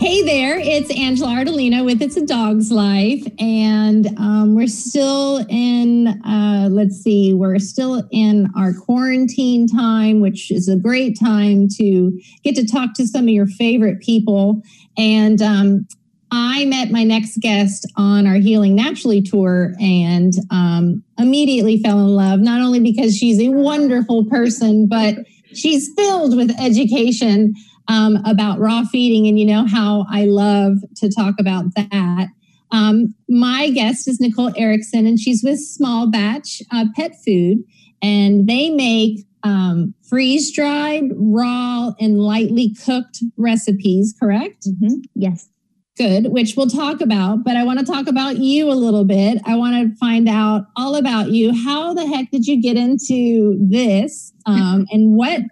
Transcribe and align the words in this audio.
Hey 0.00 0.22
there, 0.22 0.58
it's 0.58 0.90
Angela 0.96 1.28
Ardolino 1.28 1.84
with 1.84 2.00
It's 2.00 2.16
a 2.16 2.24
Dog's 2.24 2.72
Life. 2.72 3.22
And 3.38 4.06
um, 4.18 4.54
we're 4.54 4.66
still 4.66 5.44
in, 5.50 6.06
uh, 6.24 6.68
let's 6.70 6.96
see, 6.96 7.34
we're 7.34 7.58
still 7.58 8.08
in 8.10 8.48
our 8.56 8.72
quarantine 8.72 9.68
time, 9.68 10.22
which 10.22 10.50
is 10.50 10.70
a 10.70 10.76
great 10.76 11.20
time 11.20 11.68
to 11.76 12.18
get 12.42 12.56
to 12.56 12.66
talk 12.66 12.94
to 12.94 13.06
some 13.06 13.24
of 13.24 13.28
your 13.28 13.46
favorite 13.46 14.00
people. 14.00 14.62
And 14.96 15.42
um, 15.42 15.86
I 16.30 16.64
met 16.64 16.90
my 16.90 17.04
next 17.04 17.36
guest 17.40 17.86
on 17.98 18.26
our 18.26 18.36
Healing 18.36 18.74
Naturally 18.74 19.20
tour 19.20 19.74
and 19.78 20.32
um, 20.50 21.04
immediately 21.18 21.82
fell 21.82 21.98
in 21.98 22.16
love, 22.16 22.40
not 22.40 22.62
only 22.62 22.80
because 22.80 23.14
she's 23.14 23.38
a 23.38 23.50
wonderful 23.50 24.24
person, 24.24 24.86
but 24.86 25.16
she's 25.52 25.92
filled 25.94 26.38
with 26.38 26.58
education 26.58 27.54
um, 27.88 28.18
about 28.24 28.58
raw 28.58 28.84
feeding. 28.84 29.26
And 29.26 29.38
you 29.38 29.46
know 29.46 29.66
how 29.66 30.06
I 30.10 30.24
love 30.24 30.78
to 30.96 31.10
talk 31.10 31.34
about 31.38 31.74
that. 31.74 32.28
Um, 32.72 33.14
my 33.28 33.70
guest 33.70 34.08
is 34.08 34.20
Nicole 34.20 34.52
Erickson, 34.56 35.06
and 35.06 35.18
she's 35.18 35.42
with 35.42 35.58
Small 35.58 36.08
Batch 36.08 36.62
uh, 36.72 36.86
Pet 36.94 37.12
Food, 37.24 37.64
and 38.00 38.48
they 38.48 38.70
make 38.70 39.26
um, 39.42 39.94
freeze 40.08 40.52
dried, 40.52 41.04
raw, 41.16 41.92
and 41.98 42.20
lightly 42.20 42.74
cooked 42.84 43.22
recipes, 43.36 44.14
correct? 44.18 44.66
Mm-hmm. 44.66 45.00
Yes. 45.14 45.48
Good, 45.96 46.32
which 46.32 46.54
we'll 46.56 46.68
talk 46.68 47.00
about, 47.00 47.44
but 47.44 47.56
I 47.56 47.64
want 47.64 47.78
to 47.80 47.84
talk 47.84 48.06
about 48.06 48.38
you 48.38 48.70
a 48.70 48.72
little 48.72 49.04
bit. 49.04 49.42
I 49.44 49.56
want 49.56 49.74
to 49.74 49.96
find 49.96 50.28
out 50.28 50.66
all 50.76 50.94
about 50.94 51.30
you. 51.30 51.52
How 51.52 51.92
the 51.92 52.06
heck 52.06 52.30
did 52.30 52.46
you 52.46 52.62
get 52.62 52.76
into 52.76 53.58
this? 53.60 54.32
Um, 54.46 54.86
and 54.90 55.14
what 55.14 55.42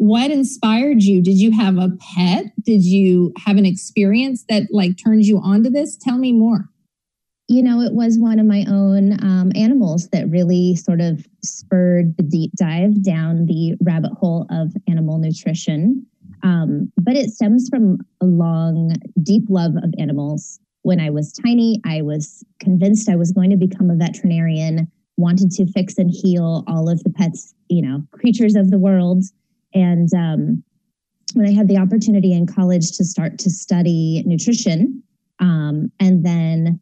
what 0.00 0.30
inspired 0.30 1.02
you? 1.02 1.20
Did 1.20 1.38
you 1.38 1.50
have 1.52 1.76
a 1.76 1.90
pet? 2.00 2.46
Did 2.64 2.82
you 2.82 3.34
have 3.44 3.58
an 3.58 3.66
experience 3.66 4.46
that 4.48 4.62
like 4.70 4.96
turned 4.96 5.26
you 5.26 5.38
onto 5.38 5.68
this? 5.68 5.98
Tell 5.98 6.16
me 6.16 6.32
more. 6.32 6.70
You 7.48 7.62
know, 7.62 7.82
it 7.82 7.92
was 7.92 8.18
one 8.18 8.38
of 8.38 8.46
my 8.46 8.64
own 8.66 9.22
um, 9.22 9.52
animals 9.54 10.08
that 10.08 10.30
really 10.30 10.74
sort 10.74 11.02
of 11.02 11.26
spurred 11.44 12.16
the 12.16 12.22
deep 12.22 12.50
dive 12.56 13.02
down 13.02 13.44
the 13.44 13.76
rabbit 13.82 14.12
hole 14.12 14.46
of 14.48 14.72
animal 14.88 15.18
nutrition. 15.18 16.06
Um, 16.42 16.90
but 16.96 17.14
it 17.14 17.28
stems 17.28 17.68
from 17.68 17.98
a 18.22 18.24
long, 18.24 18.94
deep 19.22 19.42
love 19.50 19.72
of 19.82 19.92
animals. 19.98 20.60
When 20.80 20.98
I 20.98 21.10
was 21.10 21.30
tiny, 21.30 21.78
I 21.84 22.00
was 22.00 22.42
convinced 22.58 23.10
I 23.10 23.16
was 23.16 23.32
going 23.32 23.50
to 23.50 23.56
become 23.58 23.90
a 23.90 23.96
veterinarian, 23.96 24.90
wanted 25.18 25.50
to 25.50 25.70
fix 25.72 25.98
and 25.98 26.10
heal 26.10 26.64
all 26.66 26.88
of 26.88 27.04
the 27.04 27.10
pets, 27.10 27.54
you 27.68 27.82
know, 27.82 28.02
creatures 28.12 28.54
of 28.54 28.70
the 28.70 28.78
world. 28.78 29.24
And 29.74 30.12
um, 30.14 30.62
when 31.34 31.46
I 31.46 31.52
had 31.52 31.68
the 31.68 31.78
opportunity 31.78 32.32
in 32.32 32.46
college 32.46 32.92
to 32.92 33.04
start 33.04 33.38
to 33.40 33.50
study 33.50 34.22
nutrition, 34.26 35.02
um, 35.38 35.90
and 35.98 36.24
then 36.24 36.80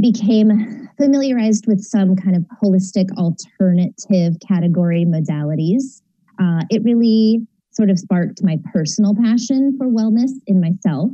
became 0.00 0.88
familiarized 0.98 1.66
with 1.66 1.82
some 1.82 2.16
kind 2.16 2.36
of 2.36 2.44
holistic 2.62 3.10
alternative 3.16 4.36
category 4.46 5.04
modalities, 5.04 6.02
uh, 6.40 6.62
it 6.70 6.82
really 6.82 7.46
sort 7.70 7.90
of 7.90 7.98
sparked 7.98 8.42
my 8.42 8.58
personal 8.72 9.14
passion 9.14 9.76
for 9.78 9.86
wellness 9.86 10.30
in 10.46 10.60
myself. 10.60 11.10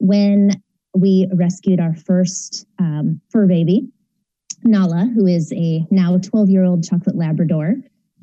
When 0.00 0.52
we 0.94 1.28
rescued 1.34 1.80
our 1.80 1.94
first 1.94 2.66
um, 2.78 3.20
fur 3.30 3.46
baby, 3.46 3.88
Nala, 4.64 5.10
who 5.14 5.26
is 5.26 5.52
a 5.52 5.86
now 5.90 6.18
12 6.18 6.50
year 6.50 6.64
old 6.64 6.84
chocolate 6.84 7.16
Labrador, 7.16 7.76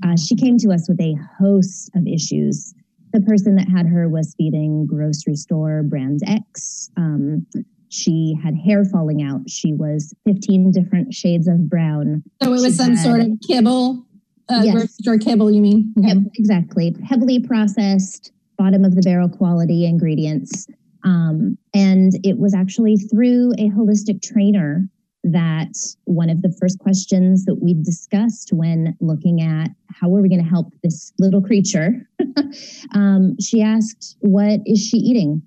uh, 0.03 0.16
she 0.17 0.35
came 0.35 0.57
to 0.59 0.72
us 0.72 0.88
with 0.89 1.00
a 1.00 1.16
host 1.39 1.89
of 1.95 2.06
issues. 2.07 2.73
The 3.13 3.22
person 3.22 3.56
that 3.56 3.69
had 3.69 3.85
her 3.88 4.09
was 4.09 4.33
feeding 4.38 4.85
grocery 4.85 5.35
store 5.35 5.83
brand 5.83 6.19
X. 6.28 6.89
Um, 6.97 7.45
she 7.89 8.35
had 8.44 8.56
hair 8.56 8.83
falling 8.83 9.23
out. 9.23 9.50
She 9.50 9.72
was 9.73 10.13
15 10.25 10.72
different 10.72 11.13
shades 11.13 11.47
of 11.47 11.69
brown. 11.69 12.23
So 12.44 12.50
it 12.50 12.51
was 12.51 12.66
she 12.66 12.72
some 12.72 12.95
had, 12.95 13.03
sort 13.06 13.22
of 13.22 13.28
kibble, 13.47 14.06
uh, 14.50 14.61
Yes. 14.63 14.73
grocery 14.73 14.88
store 15.01 15.17
kibble, 15.17 15.50
you 15.51 15.61
mean? 15.61 15.94
Okay. 15.97 16.09
Yep, 16.09 16.17
exactly. 16.38 16.95
Heavily 17.07 17.39
processed, 17.39 18.33
bottom 18.57 18.83
of 18.83 18.95
the 18.95 19.01
barrel 19.01 19.29
quality 19.29 19.85
ingredients. 19.85 20.67
Um, 21.06 21.57
and 21.73 22.13
it 22.25 22.38
was 22.39 22.53
actually 22.53 22.97
through 22.97 23.53
a 23.53 23.69
holistic 23.69 24.22
trainer 24.22 24.89
that 25.31 25.75
one 26.06 26.30
of 26.30 26.41
the 26.44 26.56
first 26.62 26.78
questions 26.80 27.46
that 27.46 27.56
we 27.56 27.74
discussed 27.74 28.50
when 28.53 28.96
looking 29.02 29.41
at 29.41 29.69
how 29.90 30.13
are 30.16 30.22
we 30.22 30.30
going 30.30 30.44
to 30.44 30.50
help 30.50 30.72
this 30.84 31.12
little 31.18 31.41
creature, 31.41 32.08
um, 32.94 33.36
she 33.40 33.62
asked, 33.62 34.18
What 34.19 34.59
is 34.66 34.80
she 34.86 34.97
eating? 34.97 35.41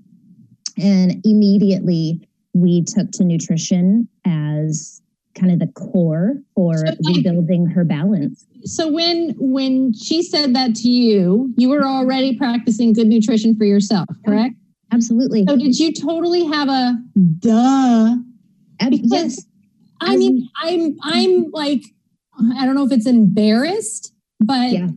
And 0.77 1.25
immediately 1.25 2.29
we 2.55 2.83
took 2.85 3.11
to 3.13 3.25
nutrition 3.25 4.09
as 4.25 5.01
kind 5.39 5.53
of 5.53 5.61
the 5.61 5.69
core 5.69 6.35
for 6.57 6.77
So, 6.79 6.85
like- 7.01 7.17
rebuilding 7.17 7.67
her 7.67 7.85
balance. 7.85 8.45
So 8.65 8.91
when 8.91 9.35
when 9.39 9.93
she 9.93 10.23
said 10.25 10.55
that 10.57 10.75
to 10.77 10.89
you, 10.89 11.55
you 11.57 11.69
were 11.69 11.85
already 11.87 12.37
practicing 12.37 12.93
good 12.93 13.07
nutrition 13.07 13.55
for 13.57 13.65
yourself, 13.65 14.07
correct? 14.27 14.57
Absolutely. 14.93 15.45
So 15.47 15.57
did 15.57 15.79
you 15.79 15.93
totally 15.93 16.45
have 16.47 16.69
a 16.69 16.97
duh? 17.39 18.17
Because- 18.91 19.11
yes. 19.13 19.45
I 20.01 20.17
mean, 20.17 20.49
I'm 20.63 20.97
I'm 21.03 21.51
like 21.53 21.83
I 22.57 22.65
don't 22.65 22.75
know 22.75 22.85
if 22.85 22.93
it's 22.93 23.07
embarrassed, 23.07 24.13
but 24.41 24.71
Yeah. 24.71 24.89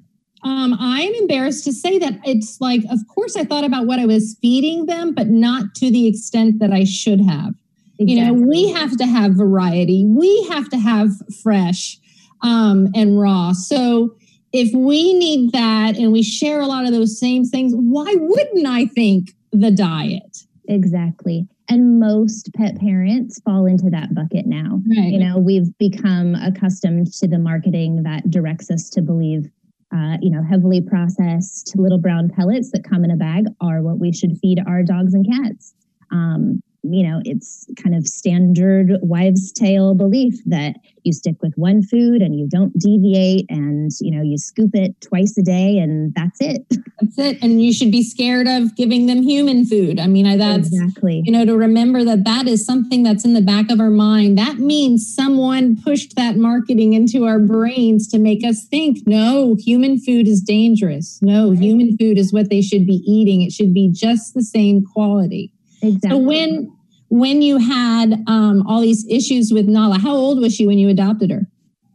um, 0.44 0.76
I'm 0.80 1.14
embarrassed 1.16 1.64
to 1.66 1.74
say 1.74 1.98
that 2.00 2.20
it's 2.24 2.60
like, 2.62 2.84
of 2.90 3.00
course, 3.14 3.36
I 3.36 3.44
thought 3.44 3.64
about 3.64 3.88
what 3.88 4.00
I 4.00 4.06
was 4.06 4.38
feeding 4.42 4.86
them, 4.86 5.14
but 5.14 5.28
not 5.30 5.74
to 5.76 5.90
the 5.92 6.08
extent 6.08 6.60
that 6.60 6.72
I 6.72 6.84
should 6.84 7.22
have. 7.22 7.56
You 7.98 8.24
know, 8.24 8.34
we 8.34 8.72
have 8.72 8.98
to 8.98 9.06
have 9.06 9.34
variety. 9.34 10.06
We 10.08 10.48
have 10.50 10.70
to 10.70 10.78
have 10.78 11.10
fresh 11.44 12.00
um, 12.42 12.88
and 12.96 13.20
raw. 13.20 13.54
So 13.54 14.16
if 14.52 14.74
we 14.74 15.14
need 15.14 15.52
that 15.52 15.98
and 15.98 16.12
we 16.12 16.24
share 16.24 16.62
a 16.62 16.66
lot 16.66 16.86
of 16.86 16.92
those 16.94 17.20
same 17.20 17.46
things, 17.46 17.74
why 17.76 18.16
wouldn't 18.18 18.66
I 18.66 18.88
think 18.88 19.34
the 19.52 19.70
diet? 19.70 20.40
Exactly. 20.68 21.48
And 21.72 22.02
most 22.02 22.52
pet 22.54 22.78
parents 22.80 23.40
fall 23.46 23.66
into 23.66 23.90
that 23.92 24.14
bucket 24.14 24.46
now. 24.46 24.82
Right. 24.90 25.08
You 25.08 25.20
know, 25.20 25.38
we've 25.38 25.78
become 25.78 26.36
accustomed 26.36 27.14
to 27.14 27.30
the 27.30 27.40
marketing 27.40 28.04
that 28.04 28.30
directs 28.30 28.70
us 28.70 28.90
to 28.90 29.02
believe, 29.02 29.50
uh, 29.96 30.18
you 30.22 30.30
know, 30.30 30.44
heavily 30.44 30.82
processed 30.82 31.74
little 31.78 31.98
brown 31.98 32.30
pellets 32.30 32.72
that 32.72 32.84
come 32.84 33.06
in 33.06 33.12
a 33.12 33.16
bag 33.16 33.46
are 33.62 33.82
what 33.82 34.00
we 34.00 34.12
should 34.12 34.38
feed 34.40 34.60
our 34.68 34.84
dogs 34.84 35.14
and 35.14 35.26
cats. 35.26 35.74
Um, 36.12 36.62
you 36.84 37.08
know, 37.08 37.22
it's 37.26 37.66
kind 37.82 37.96
of 37.96 38.08
standard 38.08 38.94
wives' 39.04 39.52
tale 39.52 39.94
belief 39.94 40.36
that 40.46 40.76
you 41.04 41.14
stick 41.14 41.36
with 41.42 41.54
one 41.56 41.84
food 41.84 42.22
and 42.22 42.38
you 42.40 42.48
don't 42.50 42.78
deviate 42.78 43.46
and, 43.50 43.92
you 44.02 44.10
know, 44.16 44.22
you 44.24 44.38
scoop 44.38 44.72
it 44.74 45.00
twice 45.02 45.38
a 45.38 45.42
day 45.44 45.78
and 45.78 46.14
that's 46.16 46.40
it. 46.42 46.66
That's 47.00 47.18
it. 47.20 47.38
And 47.42 47.62
you 47.62 47.72
should 47.74 47.92
be 47.92 48.04
scared 48.04 48.48
of 48.48 48.76
giving 48.76 49.06
them 49.06 49.22
human 49.22 49.66
food. 49.66 50.00
I 50.00 50.08
mean, 50.08 50.26
I- 50.26 50.38
that's 50.38 50.68
exactly. 50.70 51.22
you 51.26 51.32
know 51.32 51.46
to 51.46 51.56
remember 51.56 52.04
that 52.04 52.24
that 52.24 52.48
is 52.48 52.66
something 52.66 53.04
that's 53.04 53.24
in 53.26 53.34
the 53.34 53.42
back 53.42 53.70
of 53.70 53.80
our 53.80 53.90
mind 53.92 54.38
that 54.38 54.58
means 54.58 55.14
someone 55.14 55.76
pushed 55.82 56.16
that 56.16 56.36
marketing 56.38 56.94
into 56.94 57.26
our 57.26 57.38
brains 57.40 58.08
to 58.08 58.18
make 58.18 58.44
us 58.44 58.66
think 58.66 59.00
no 59.06 59.56
human 59.60 60.00
food 60.00 60.28
is 60.28 60.42
dangerous 60.42 61.20
no 61.22 61.50
Right. 61.50 61.60
human 61.60 61.98
food 61.98 62.18
is 62.18 62.32
what 62.34 62.50
they 62.50 62.62
should 62.62 62.86
be 62.88 63.04
eating 63.06 63.42
it 63.42 63.52
should 63.52 63.74
be 63.74 63.90
just 63.92 64.34
the 64.34 64.42
same 64.44 64.84
quality 64.84 65.52
Exactly. 65.82 66.10
so 66.12 66.18
when 66.18 66.72
when 67.10 67.42
you 67.42 67.58
had 67.58 68.24
um, 68.28 68.66
all 68.68 68.82
these 68.82 69.06
issues 69.10 69.52
with 69.52 69.68
nala 69.68 69.98
how 70.00 70.16
old 70.16 70.40
was 70.40 70.56
she 70.56 70.66
when 70.68 70.78
you 70.78 70.90
adopted 70.90 71.30
her 71.32 71.44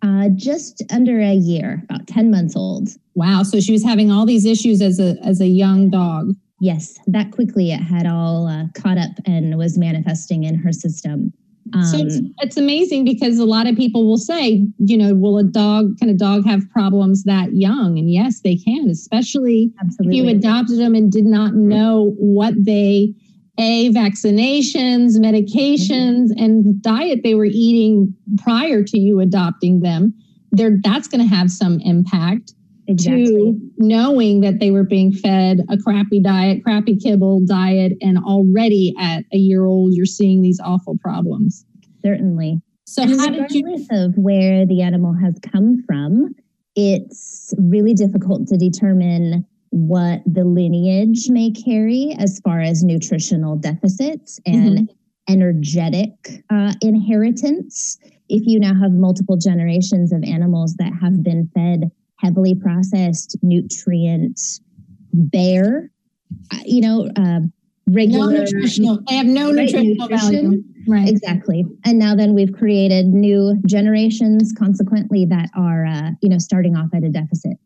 Uh, 0.03 0.29
just 0.37 0.83
under 0.93 1.19
a 1.21 1.33
year, 1.35 1.83
about 1.89 2.07
10 2.07 2.31
months 2.31 2.55
old. 2.57 2.89
wow 3.15 3.43
so 3.43 3.61
she 3.61 3.73
was 3.73 3.83
having 3.85 4.11
all 4.11 4.27
these 4.27 4.45
issues 4.45 4.81
as 4.83 4.99
a 5.01 5.17
as 5.25 5.41
a 5.41 5.47
young 5.47 5.91
dog 5.91 6.33
Yes, 6.59 6.99
that 7.07 7.33
quickly 7.33 7.71
it 7.71 7.81
had 7.83 8.07
all 8.07 8.47
uh, 8.49 8.65
caught 8.75 8.97
up 8.97 9.11
and 9.27 9.59
was 9.59 9.77
manifesting 9.77 10.45
in 10.45 10.55
her 10.55 10.73
system. 10.73 11.31
Um, 11.75 11.85
So 11.85 11.99
it's, 11.99 12.17
it's 12.41 12.57
amazing 12.57 13.05
because 13.05 13.39
a 13.39 13.45
lot 13.45 13.67
of 13.67 13.77
people 13.77 14.07
will 14.07 14.17
say, 14.17 14.65
you 14.79 14.97
know, 14.97 15.15
will 15.15 15.37
a 15.37 15.45
dog, 15.45 15.99
can 15.99 16.09
a 16.09 16.15
dog 16.15 16.47
have 16.47 16.63
problems 16.71 17.25
that 17.25 17.53
young? 17.53 17.99
And 17.99 18.11
yes, 18.11 18.41
they 18.41 18.57
can, 18.57 18.89
especially 18.89 19.71
if 20.01 20.13
you 20.15 20.29
adopted 20.29 20.79
them 20.79 20.95
and 20.95 21.13
did 21.13 21.27
not 21.27 21.53
know 21.55 22.15
what 22.17 22.55
they, 22.65 23.13
A, 23.59 23.91
vaccinations, 23.91 25.17
medications, 25.19 26.31
mm-hmm. 26.31 26.45
and 26.45 26.83
diet 26.83 27.21
they 27.25 27.35
were 27.35 27.47
eating 27.47 28.15
prior 28.43 28.83
to 28.83 28.99
you 28.99 29.21
adopting 29.21 29.81
them. 29.81 30.15
there 30.53 30.79
that's 30.83 31.09
going 31.09 31.27
to 31.27 31.35
have 31.35 31.51
some 31.51 31.81
impact 31.81 32.53
Exactly. 32.89 33.27
to 33.27 33.61
knowing 33.79 34.41
that 34.43 34.61
they 34.61 34.71
were 34.71 34.85
being 34.85 35.13
fed 35.13 35.61
a 35.69 35.77
crappy 35.77 36.21
diet, 36.21 36.63
crappy 36.63 36.97
kibble 36.97 37.41
diet, 37.47 37.95
and 38.01 38.19
already 38.19 38.95
at 38.99 39.25
a 39.33 39.39
year 39.39 39.65
old, 39.65 39.93
you're 39.95 40.07
seeing 40.07 40.43
these 40.43 40.61
awful 40.61 40.97
problems. 40.99 41.65
Certainly. 42.05 42.61
So, 42.85 43.03
and 43.03 43.19
how 43.19 43.31
did 43.31 43.51
you? 43.51 43.65
regardless 43.65 43.89
of 43.91 44.17
where 44.17 44.65
the 44.65 44.83
animal 44.83 45.15
has 45.15 45.37
come 45.53 45.83
from, 45.87 46.35
it's 46.77 47.53
really 47.59 47.95
difficult 47.95 48.47
to 48.49 48.57
determine 48.57 49.45
what 49.77 50.23
the 50.25 50.43
lineage 50.43 51.29
may 51.29 51.51
carry 51.51 52.17
as 52.19 52.41
far 52.41 52.63
as 52.63 52.83
nutritional 52.83 53.57
deficits 53.57 54.41
and 54.47 54.91
energetic 55.29 56.13
uh, 56.49 56.73
inheritance. 56.81 57.99
If 58.31 58.47
you 58.47 58.59
now 58.59 58.75
have 58.75 58.93
multiple 58.93 59.37
generations 59.37 60.13
of 60.13 60.25
animals 60.25 60.77
that 60.79 60.93
have 61.03 61.23
been 61.23 61.51
fed 61.55 61.91
heavily 62.21 62.55
processed, 62.55 63.37
nutrient 63.43 64.41
bare, 65.13 65.91
uh, 66.55 66.59
you 66.65 66.81
know, 66.81 67.11
uh, 67.15 67.41
No 67.87 68.31
nutritional. 68.31 69.01
They 69.09 69.17
have 69.17 69.27
no 69.27 69.53
Right, 69.53 69.67
nutritional 69.67 70.09
nutrition. 70.09 70.33
value. 70.33 70.63
Right. 70.89 71.09
Exactly. 71.09 71.67
And 71.85 71.99
now 71.99 72.15
then 72.15 72.33
we've 72.33 72.53
created 72.53 73.09
new 73.09 73.61
generations 73.67 74.55
consequently 74.59 75.27
that 75.27 75.51
are, 75.55 75.85
uh, 75.85 76.11
you 76.23 76.31
know, 76.31 76.39
starting 76.39 76.77
off 76.77 76.89
at 76.95 77.05
a 77.05 77.11
deficit. 77.11 77.59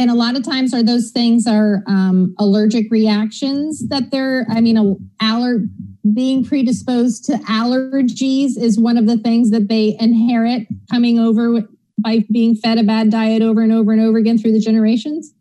And 0.00 0.10
a 0.10 0.14
lot 0.14 0.34
of 0.34 0.42
times, 0.42 0.72
are 0.72 0.82
those 0.82 1.10
things 1.10 1.46
are 1.46 1.82
um, 1.86 2.34
allergic 2.38 2.90
reactions 2.90 3.86
that 3.88 4.10
they're? 4.10 4.46
I 4.48 4.62
mean, 4.62 4.78
a, 4.78 4.94
aller 5.22 5.58
being 6.14 6.42
predisposed 6.42 7.26
to 7.26 7.34
allergies 7.40 8.56
is 8.56 8.80
one 8.80 8.96
of 8.96 9.06
the 9.06 9.18
things 9.18 9.50
that 9.50 9.68
they 9.68 9.98
inherit 10.00 10.66
coming 10.90 11.18
over 11.18 11.68
by 11.98 12.24
being 12.32 12.56
fed 12.56 12.78
a 12.78 12.82
bad 12.82 13.10
diet 13.10 13.42
over 13.42 13.60
and 13.60 13.72
over 13.72 13.92
and 13.92 14.00
over 14.00 14.16
again 14.16 14.38
through 14.38 14.52
the 14.52 14.60
generations. 14.60 15.34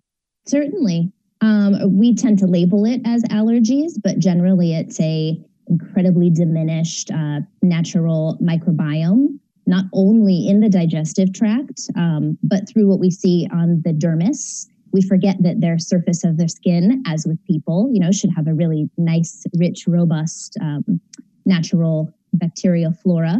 Certainly. 0.45 1.13
Um, 1.39 1.97
we 1.97 2.13
tend 2.13 2.37
to 2.39 2.45
label 2.45 2.83
it 2.83 2.99
as 3.05 3.23
allergies, 3.23 3.93
but 4.03 4.19
generally 4.19 4.75
it's 4.75 4.99
a 4.99 5.41
incredibly 5.67 6.29
diminished 6.29 7.11
uh, 7.11 7.39
natural 7.61 8.37
microbiome, 8.41 9.38
not 9.69 9.85
only 9.93 10.47
in 10.47 10.59
the 10.59 10.67
digestive 10.67 11.31
tract, 11.31 11.81
um, 11.95 12.37
but 12.41 12.67
through 12.67 12.87
what 12.87 12.99
we 12.99 13.11
see 13.11 13.47
on 13.53 13.81
the 13.85 13.93
dermis. 13.93 14.65
We 14.91 15.03
forget 15.03 15.37
that 15.41 15.61
their 15.61 15.77
surface 15.77 16.23
of 16.23 16.37
their 16.37 16.47
skin, 16.47 17.03
as 17.05 17.27
with 17.27 17.37
people, 17.45 17.87
you 17.93 17.99
know, 17.99 18.11
should 18.11 18.31
have 18.35 18.47
a 18.47 18.53
really 18.53 18.89
nice, 18.97 19.45
rich, 19.55 19.85
robust, 19.87 20.57
um, 20.59 20.99
natural 21.45 22.11
bacterial 22.33 22.91
flora. 22.91 23.37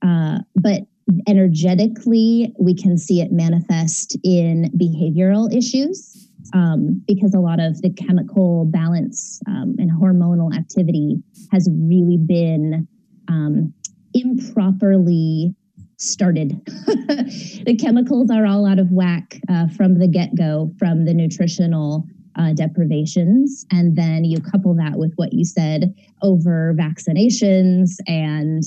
Uh, 0.00 0.38
but 0.56 0.82
energetically, 1.26 2.54
we 2.58 2.74
can 2.74 2.96
see 2.96 3.20
it 3.20 3.30
manifest 3.30 4.16
in 4.24 4.70
behavioral 4.78 5.54
issues 5.54 6.30
um, 6.54 7.02
because 7.06 7.34
a 7.34 7.40
lot 7.40 7.60
of 7.60 7.82
the 7.82 7.90
chemical 7.90 8.64
balance 8.64 9.40
um, 9.46 9.74
and 9.78 9.90
hormonal 9.90 10.56
activity 10.56 11.22
has 11.52 11.68
really 11.70 12.16
been 12.16 12.88
um, 13.28 13.74
improperly 14.22 15.54
started. 15.96 16.60
the 16.66 17.76
chemicals 17.78 18.30
are 18.30 18.46
all 18.46 18.66
out 18.66 18.78
of 18.78 18.90
whack 18.92 19.40
uh, 19.48 19.66
from 19.68 19.98
the 19.98 20.08
get 20.08 20.34
go, 20.36 20.72
from 20.78 21.04
the 21.04 21.14
nutritional 21.14 22.04
uh, 22.38 22.52
deprivations. 22.52 23.66
And 23.70 23.96
then 23.96 24.24
you 24.24 24.40
couple 24.40 24.74
that 24.74 24.96
with 24.96 25.12
what 25.16 25.32
you 25.32 25.44
said 25.44 25.94
over 26.22 26.74
vaccinations 26.78 27.96
and 28.06 28.62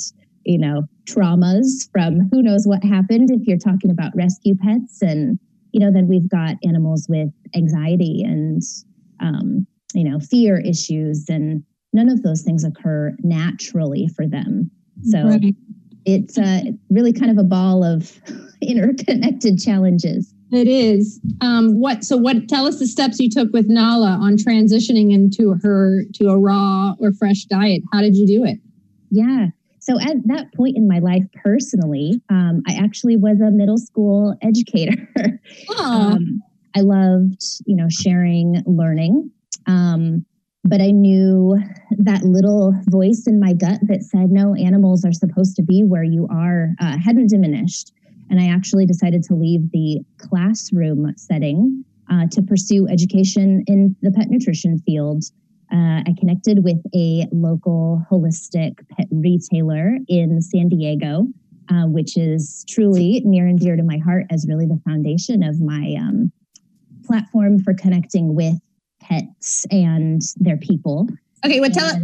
you 0.45 0.57
know 0.57 0.83
traumas 1.05 1.89
from 1.91 2.29
who 2.31 2.41
knows 2.41 2.65
what 2.65 2.83
happened 2.83 3.29
if 3.29 3.45
you're 3.47 3.57
talking 3.57 3.91
about 3.91 4.11
rescue 4.15 4.55
pets 4.55 5.01
and 5.01 5.39
you 5.71 5.79
know 5.79 5.91
then 5.91 6.07
we've 6.07 6.29
got 6.29 6.55
animals 6.63 7.07
with 7.07 7.29
anxiety 7.55 8.23
and 8.23 8.61
um, 9.19 9.67
you 9.93 10.03
know 10.03 10.19
fear 10.19 10.59
issues 10.59 11.25
and 11.29 11.63
none 11.93 12.09
of 12.09 12.23
those 12.23 12.41
things 12.41 12.63
occur 12.63 13.15
naturally 13.19 14.07
for 14.15 14.25
them 14.25 14.71
so 15.03 15.23
Right. 15.25 15.55
it's 16.05 16.37
uh, 16.37 16.61
really 16.89 17.13
kind 17.13 17.31
of 17.31 17.37
a 17.37 17.43
ball 17.43 17.83
of 17.83 18.19
interconnected 18.61 19.59
challenges 19.59 20.33
It 20.51 20.67
is. 20.67 21.19
Um, 21.39 21.79
what? 21.79 22.03
So, 22.03 22.17
what? 22.17 22.49
Tell 22.49 22.65
us 22.65 22.77
the 22.79 22.87
steps 22.87 23.19
you 23.19 23.29
took 23.29 23.53
with 23.53 23.67
Nala 23.69 24.17
on 24.21 24.35
transitioning 24.35 25.13
into 25.13 25.53
her 25.63 26.03
to 26.15 26.27
a 26.29 26.37
raw 26.37 26.93
or 26.99 27.13
fresh 27.13 27.45
diet. 27.45 27.81
How 27.93 28.01
did 28.01 28.15
you 28.17 28.27
do 28.27 28.43
it? 28.43 28.59
Yeah. 29.09 29.47
So 29.79 29.99
at 29.99 30.17
that 30.25 30.53
point 30.53 30.75
in 30.77 30.87
my 30.87 30.99
life, 30.99 31.23
personally, 31.43 32.21
um, 32.29 32.61
I 32.67 32.73
actually 32.75 33.15
was 33.17 33.39
a 33.41 33.49
middle 33.49 33.77
school 33.77 34.35
educator. 34.41 35.07
Oh, 35.69 36.11
um, 36.13 36.41
I 36.75 36.81
loved, 36.81 37.41
you 37.65 37.75
know, 37.75 37.87
sharing 37.89 38.61
learning. 38.65 39.31
Um, 39.67 40.25
but 40.63 40.81
I 40.81 40.91
knew 40.91 41.57
that 41.97 42.23
little 42.23 42.73
voice 42.87 43.25
in 43.25 43.39
my 43.39 43.53
gut 43.53 43.79
that 43.83 44.03
said, 44.03 44.29
no, 44.29 44.53
animals 44.55 45.03
are 45.03 45.11
supposed 45.11 45.55
to 45.55 45.63
be 45.63 45.83
where 45.83 46.03
you 46.03 46.27
are, 46.31 46.69
uh, 46.79 46.97
hadn't 46.97 47.29
diminished. 47.29 47.93
And 48.29 48.39
I 48.39 48.47
actually 48.47 48.85
decided 48.85 49.23
to 49.23 49.35
leave 49.35 49.71
the 49.71 50.01
classroom 50.17 51.13
setting 51.17 51.83
uh, 52.11 52.27
to 52.31 52.41
pursue 52.41 52.87
education 52.87 53.63
in 53.67 53.95
the 54.01 54.11
pet 54.11 54.29
nutrition 54.29 54.77
field. 54.79 55.23
Uh, 55.73 56.03
I 56.05 56.15
connected 56.19 56.63
with 56.63 56.81
a 56.93 57.27
local 57.31 58.05
holistic 58.11 58.87
pet 58.89 59.07
retailer 59.11 59.97
in 60.07 60.41
San 60.41 60.69
Diego, 60.69 61.27
uh, 61.69 61.87
which 61.87 62.17
is 62.17 62.65
truly 62.69 63.21
near 63.25 63.47
and 63.47 63.59
dear 63.59 63.75
to 63.75 63.83
my 63.83 63.97
heart 63.97 64.25
as 64.29 64.45
really 64.47 64.65
the 64.65 64.79
foundation 64.85 65.41
of 65.41 65.59
my 65.59 65.95
um, 65.99 66.31
platform 67.05 67.59
for 67.59 67.73
connecting 67.73 68.35
with 68.35 68.55
pets 69.01 69.65
and 69.71 70.21
their 70.37 70.57
people. 70.57 71.07
okay. 71.45 71.59
Well, 71.59 71.71
tell 71.71 71.85
us 71.87 71.97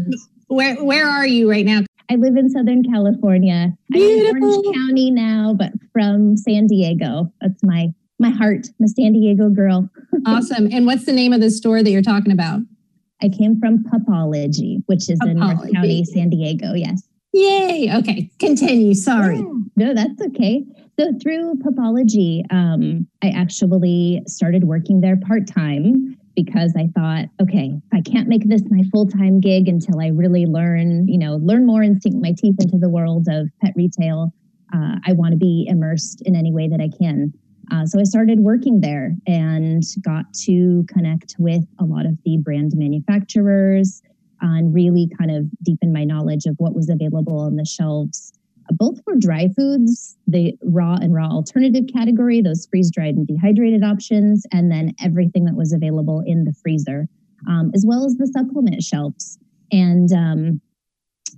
where 0.48 0.76
where 0.84 1.08
are 1.08 1.28
you 1.28 1.50
right 1.50 1.66
now? 1.66 1.82
I 2.10 2.16
live 2.16 2.38
in 2.38 2.50
Southern 2.50 2.84
California. 2.84 3.74
I'm 3.94 4.02
in 4.02 4.42
Orange 4.42 4.66
County 4.74 5.12
now, 5.12 5.54
but 5.58 5.74
from 5.92 6.38
San 6.38 6.68
Diego. 6.68 7.32
That's 7.42 7.62
my 7.64 7.94
my 8.20 8.30
heart. 8.30 8.68
I'm 8.80 8.86
a 8.86 8.88
San 8.88 9.14
Diego 9.14 9.50
girl. 9.50 9.90
Awesome. 10.26 10.68
And 10.74 10.86
what's 10.88 11.06
the 11.06 11.14
name 11.14 11.32
of 11.32 11.42
the 11.42 11.52
store 11.52 11.84
that 11.84 11.90
you're 11.90 12.02
talking 12.02 12.32
about? 12.32 12.60
I 13.22 13.30
came 13.30 13.60
from 13.60 13.84
Pupology, 13.84 14.84
which 14.88 15.10
is 15.10 15.20
in 15.24 15.38
North 15.38 15.72
County, 15.74 16.04
San 16.04 16.30
Diego. 16.30 16.74
Yes. 16.74 17.04
Yay. 17.34 17.90
Okay. 17.96 18.30
Continue. 18.40 18.94
Sorry. 18.94 19.38
Yeah. 19.38 19.44
No, 19.76 19.94
that's 19.94 20.20
okay. 20.22 20.66
So 21.00 21.12
through 21.22 21.56
Pupology, 21.64 22.42
um, 22.52 23.08
I 23.24 23.30
actually 23.30 24.24
started 24.28 24.64
working 24.66 25.02
there 25.02 25.18
part 25.18 25.48
time 25.48 26.18
because 26.38 26.74
I 26.78 26.88
thought, 26.96 27.26
okay, 27.42 27.82
I 27.92 28.02
can't 28.02 28.30
make 28.30 28.48
this 28.48 28.62
my 28.70 28.84
full 28.92 29.08
time 29.08 29.42
gig 29.42 29.68
until 29.68 30.00
I 30.00 30.10
really 30.10 30.46
learn, 30.46 31.08
you 31.08 31.18
know, 31.18 31.38
learn 31.38 31.66
more 31.66 31.82
and 31.82 32.00
sink 32.02 32.16
my 32.16 32.32
teeth 32.38 32.56
into 32.60 32.78
the 32.78 32.90
world 32.90 33.26
of 33.28 33.50
pet 33.60 33.74
retail, 33.76 34.32
uh, 34.74 34.98
I 35.06 35.14
want 35.14 35.32
to 35.32 35.38
be 35.38 35.66
immersed 35.68 36.22
in 36.26 36.36
any 36.36 36.54
way 36.54 36.70
that 36.70 36.80
I 36.80 36.90
can. 36.96 37.34
Uh, 37.72 37.86
so 37.86 38.00
I 38.00 38.04
started 38.04 38.40
working 38.40 38.82
there 38.82 39.16
and 39.26 39.84
got 40.02 40.32
to 40.46 40.86
connect 40.88 41.36
with 41.40 41.64
a 41.80 41.84
lot 41.84 42.06
of 42.06 42.18
the 42.24 42.38
brand 42.38 42.72
manufacturers 42.76 44.02
uh, 44.44 44.46
and 44.46 44.74
really 44.74 45.10
kind 45.18 45.32
of 45.32 45.46
deepen 45.64 45.92
my 45.92 46.04
knowledge 46.04 46.46
of 46.46 46.56
what 46.60 46.76
was 46.76 46.88
available 46.88 47.40
on 47.40 47.56
the 47.56 47.66
shelves, 47.66 48.32
both 48.72 49.04
for 49.04 49.16
dry 49.16 49.48
foods, 49.56 50.18
the 50.28 50.54
raw 50.64 50.96
and 50.96 51.14
raw 51.14 51.28
alternative 51.28 51.86
category, 51.94 52.42
those 52.42 52.68
freeze 52.68 52.92
dried 52.92 53.16
and 53.16 53.28
dehydrated 53.28 53.84
options, 53.84 54.46
and 54.52 54.72
then 54.72 54.94
everything 55.02 55.46
that 55.46 55.56
was 55.56 55.74
available 55.74 56.24
in 56.26 56.44
the 56.44 56.54
freezer, 56.54 57.08
um, 57.48 57.72
as 57.74 57.86
well 57.88 58.06
as 58.06 58.16
the 58.16 58.28
supplement 58.28 58.82
shelves. 58.84 59.38
And 59.72 60.12
um, 60.14 60.62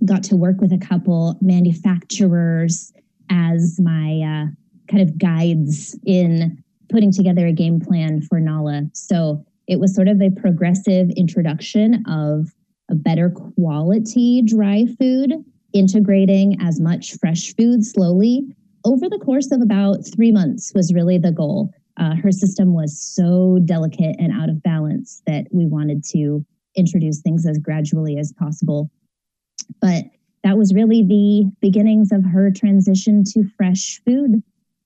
got 0.04 0.22
to 0.24 0.36
work 0.36 0.60
with 0.60 0.72
a 0.72 0.78
couple 0.78 1.36
manufacturers 1.40 2.92
as 3.30 3.78
my 3.80 4.20
uh, 4.20 4.46
kind 4.90 5.02
of 5.02 5.18
guides 5.18 5.98
in 6.04 6.62
putting 6.88 7.12
together 7.12 7.46
a 7.46 7.52
game 7.52 7.80
plan 7.80 8.20
for 8.20 8.40
Nala. 8.40 8.82
So 8.92 9.44
it 9.68 9.78
was 9.78 9.94
sort 9.94 10.08
of 10.08 10.20
a 10.20 10.30
progressive 10.30 11.10
introduction 11.16 12.02
of 12.06 12.52
a 12.90 12.94
better 12.94 13.30
quality 13.30 14.42
dry 14.42 14.86
food, 14.98 15.32
integrating 15.72 16.56
as 16.60 16.80
much 16.80 17.14
fresh 17.18 17.54
food 17.56 17.84
slowly 17.84 18.54
over 18.84 19.08
the 19.08 19.18
course 19.18 19.50
of 19.50 19.60
about 19.60 20.06
three 20.14 20.32
months 20.32 20.72
was 20.74 20.94
really 20.94 21.18
the 21.18 21.32
goal. 21.32 21.70
Uh, 21.96 22.14
her 22.14 22.32
system 22.32 22.72
was 22.72 22.98
so 22.98 23.58
delicate 23.64 24.16
and 24.18 24.32
out 24.32 24.48
of 24.48 24.62
balance 24.62 25.22
that 25.26 25.46
we 25.50 25.66
wanted 25.66 26.02
to 26.02 26.44
introduce 26.76 27.20
things 27.20 27.46
as 27.46 27.58
gradually 27.58 28.18
as 28.18 28.32
possible. 28.32 28.90
But 29.80 30.04
that 30.44 30.56
was 30.56 30.72
really 30.72 31.02
the 31.02 31.50
beginnings 31.60 32.10
of 32.10 32.24
her 32.24 32.50
transition 32.50 33.22
to 33.32 33.44
fresh 33.56 34.00
food. 34.06 34.42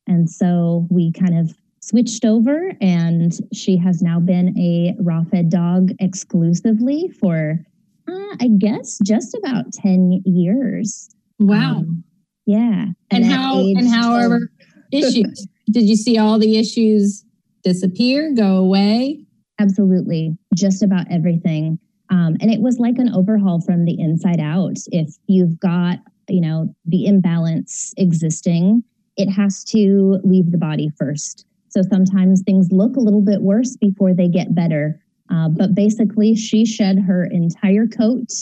And 0.09 0.29
so 0.29 0.89
we 0.91 1.13
kind 1.13 1.39
of 1.39 1.55
switched 1.81 2.25
over, 2.25 2.73
and 2.81 3.33
she 3.53 3.77
has 3.77 4.03
now 4.03 4.19
been 4.19 4.59
a 4.59 4.97
raw 4.99 5.23
fed 5.23 5.51
dog 5.51 5.93
exclusively 6.01 7.09
for, 7.21 7.65
uh, 8.09 8.37
I 8.41 8.49
guess, 8.59 8.99
just 9.05 9.35
about 9.35 9.73
10 9.73 10.23
years. 10.25 11.15
Wow. 11.39 11.79
Um, 11.79 12.05
yeah. 12.47 12.87
and 13.11 13.25
at 13.25 13.31
how 13.31 13.59
and 13.61 13.89
12 13.89 13.93
however 13.93 14.51
issues. 14.93 15.47
did 15.71 15.85
you 15.85 15.97
see 15.97 16.19
all 16.19 16.39
the 16.39 16.59
issues 16.59 17.25
disappear, 17.63 18.33
go 18.35 18.57
away? 18.57 19.25
Absolutely. 19.59 20.37
Just 20.55 20.83
about 20.83 21.07
everything. 21.11 21.79
Um, 22.11 22.37
and 22.41 22.51
it 22.51 22.61
was 22.61 22.79
like 22.79 22.99
an 22.99 23.13
overhaul 23.15 23.61
from 23.61 23.85
the 23.85 23.99
inside 23.99 24.41
out. 24.41 24.77
If 24.89 25.15
you've 25.27 25.59
got, 25.59 25.99
you 26.29 26.41
know, 26.41 26.75
the 26.85 27.07
imbalance 27.07 27.95
existing, 27.97 28.85
it 29.17 29.31
has 29.31 29.65
to 29.65 30.21
leave 30.23 30.51
the 30.51 30.59
body 30.59 30.91
first. 30.99 31.47
So 31.69 31.83
sometimes 31.83 32.43
things 32.43 32.69
look 32.71 32.97
a 32.97 33.01
little 33.01 33.23
bit 33.23 33.43
worse 33.43 33.77
before 33.77 34.15
they 34.15 34.29
get 34.29 34.55
better. 34.55 35.01
Uh, 35.31 35.49
but 35.49 35.75
basically, 35.75 36.35
she 36.35 36.65
shed 36.67 36.99
her 36.99 37.25
entire 37.25 37.87
coat, 37.87 38.33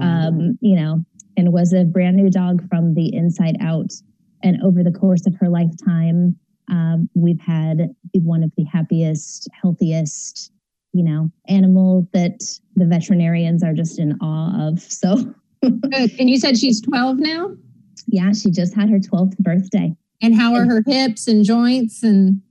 um, 0.00 0.58
you 0.60 0.76
know, 0.76 1.04
and 1.36 1.52
was 1.52 1.72
a 1.72 1.84
brand 1.84 2.16
new 2.16 2.30
dog 2.30 2.66
from 2.68 2.94
the 2.94 3.14
inside 3.14 3.56
out. 3.60 3.92
And 4.42 4.62
over 4.62 4.82
the 4.82 4.92
course 4.92 5.26
of 5.26 5.34
her 5.36 5.48
lifetime, 5.48 6.36
um, 6.70 7.10
we've 7.14 7.40
had 7.40 7.94
one 8.14 8.42
of 8.42 8.52
the 8.56 8.64
happiest, 8.64 9.48
healthiest, 9.60 10.50
you 10.92 11.04
know, 11.04 11.30
animals 11.48 12.06
that 12.12 12.40
the 12.74 12.86
veterinarians 12.86 13.62
are 13.62 13.74
just 13.74 13.98
in 13.98 14.16
awe 14.20 14.68
of. 14.68 14.80
So, 14.80 15.34
And 15.62 16.30
you 16.30 16.38
said 16.38 16.56
she's 16.56 16.80
12 16.80 17.18
now? 17.18 17.50
yeah, 18.06 18.32
she 18.32 18.50
just 18.50 18.74
had 18.74 18.88
her 18.90 18.98
12th 18.98 19.36
birthday. 19.38 19.94
And 20.22 20.34
how 20.34 20.54
are 20.54 20.64
her 20.64 20.82
hips 20.86 21.28
and 21.28 21.44
joints 21.44 22.02
and 22.02 22.42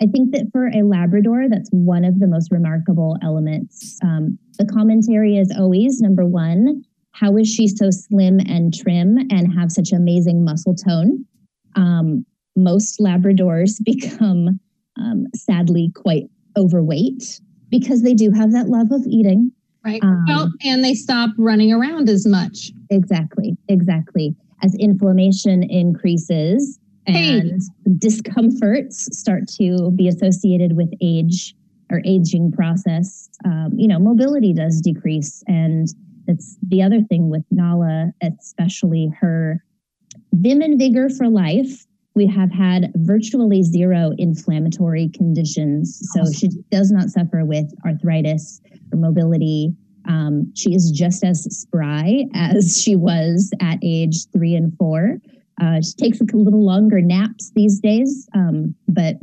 I 0.00 0.06
think 0.06 0.30
that 0.32 0.46
for 0.52 0.68
a 0.68 0.82
Labrador, 0.82 1.48
that's 1.48 1.68
one 1.70 2.04
of 2.04 2.20
the 2.20 2.26
most 2.26 2.52
remarkable 2.52 3.16
elements. 3.22 3.98
Um, 4.02 4.38
the 4.58 4.66
commentary 4.66 5.36
is 5.36 5.52
always 5.56 6.00
number 6.00 6.24
one, 6.24 6.84
how 7.12 7.36
is 7.36 7.48
she 7.48 7.66
so 7.66 7.90
slim 7.90 8.38
and 8.38 8.72
trim 8.72 9.18
and 9.30 9.52
have 9.52 9.72
such 9.72 9.90
amazing 9.92 10.44
muscle 10.44 10.74
tone? 10.74 11.24
Um, 11.74 12.24
most 12.54 13.00
Labradors 13.00 13.72
become 13.84 14.60
um, 14.98 15.26
sadly 15.34 15.90
quite 15.94 16.24
overweight 16.56 17.40
because 17.68 18.02
they 18.02 18.14
do 18.14 18.30
have 18.30 18.52
that 18.52 18.68
love 18.68 18.92
of 18.92 19.04
eating. 19.06 19.50
right? 19.84 20.02
Um, 20.02 20.24
well, 20.28 20.52
and 20.64 20.84
they 20.84 20.94
stop 20.94 21.30
running 21.38 21.72
around 21.72 22.08
as 22.08 22.26
much. 22.26 22.70
Exactly, 22.90 23.56
exactly. 23.68 24.34
As 24.62 24.74
inflammation 24.76 25.62
increases 25.64 26.78
Hey. 27.08 27.38
and 27.40 27.60
discomforts 28.00 29.08
start 29.18 29.48
to 29.58 29.90
be 29.92 30.08
associated 30.08 30.76
with 30.76 30.90
age 31.00 31.54
or 31.90 32.02
aging 32.04 32.52
process, 32.52 33.28
um, 33.44 33.70
you 33.76 33.88
know, 33.88 33.98
mobility 33.98 34.52
does 34.52 34.80
decrease. 34.80 35.42
And 35.46 35.88
that's 36.26 36.56
the 36.68 36.82
other 36.82 37.00
thing 37.08 37.30
with 37.30 37.44
Nala, 37.50 38.12
especially 38.22 39.10
her 39.20 39.64
vim 40.34 40.60
and 40.60 40.78
vigor 40.78 41.08
for 41.08 41.28
life. 41.28 41.86
We 42.14 42.26
have 42.26 42.50
had 42.52 42.92
virtually 42.96 43.62
zero 43.62 44.12
inflammatory 44.18 45.08
conditions. 45.14 46.00
So 46.12 46.22
Awesome. 46.22 46.32
she 46.34 46.48
does 46.70 46.90
not 46.90 47.08
suffer 47.10 47.44
with 47.44 47.72
arthritis 47.86 48.60
or 48.92 48.98
mobility. 48.98 49.72
Um, 50.06 50.52
she 50.54 50.74
is 50.74 50.90
just 50.90 51.22
as 51.24 51.44
spry 51.44 52.24
as 52.34 52.82
she 52.82 52.96
was 52.96 53.50
at 53.60 53.78
age 53.82 54.26
three 54.32 54.54
and 54.54 54.76
four. 54.76 55.18
Uh, 55.60 55.80
she 55.80 55.92
takes 55.94 56.20
a 56.20 56.24
little 56.32 56.64
longer 56.64 57.00
naps 57.00 57.50
these 57.54 57.80
days, 57.80 58.28
um, 58.34 58.74
but 58.88 59.16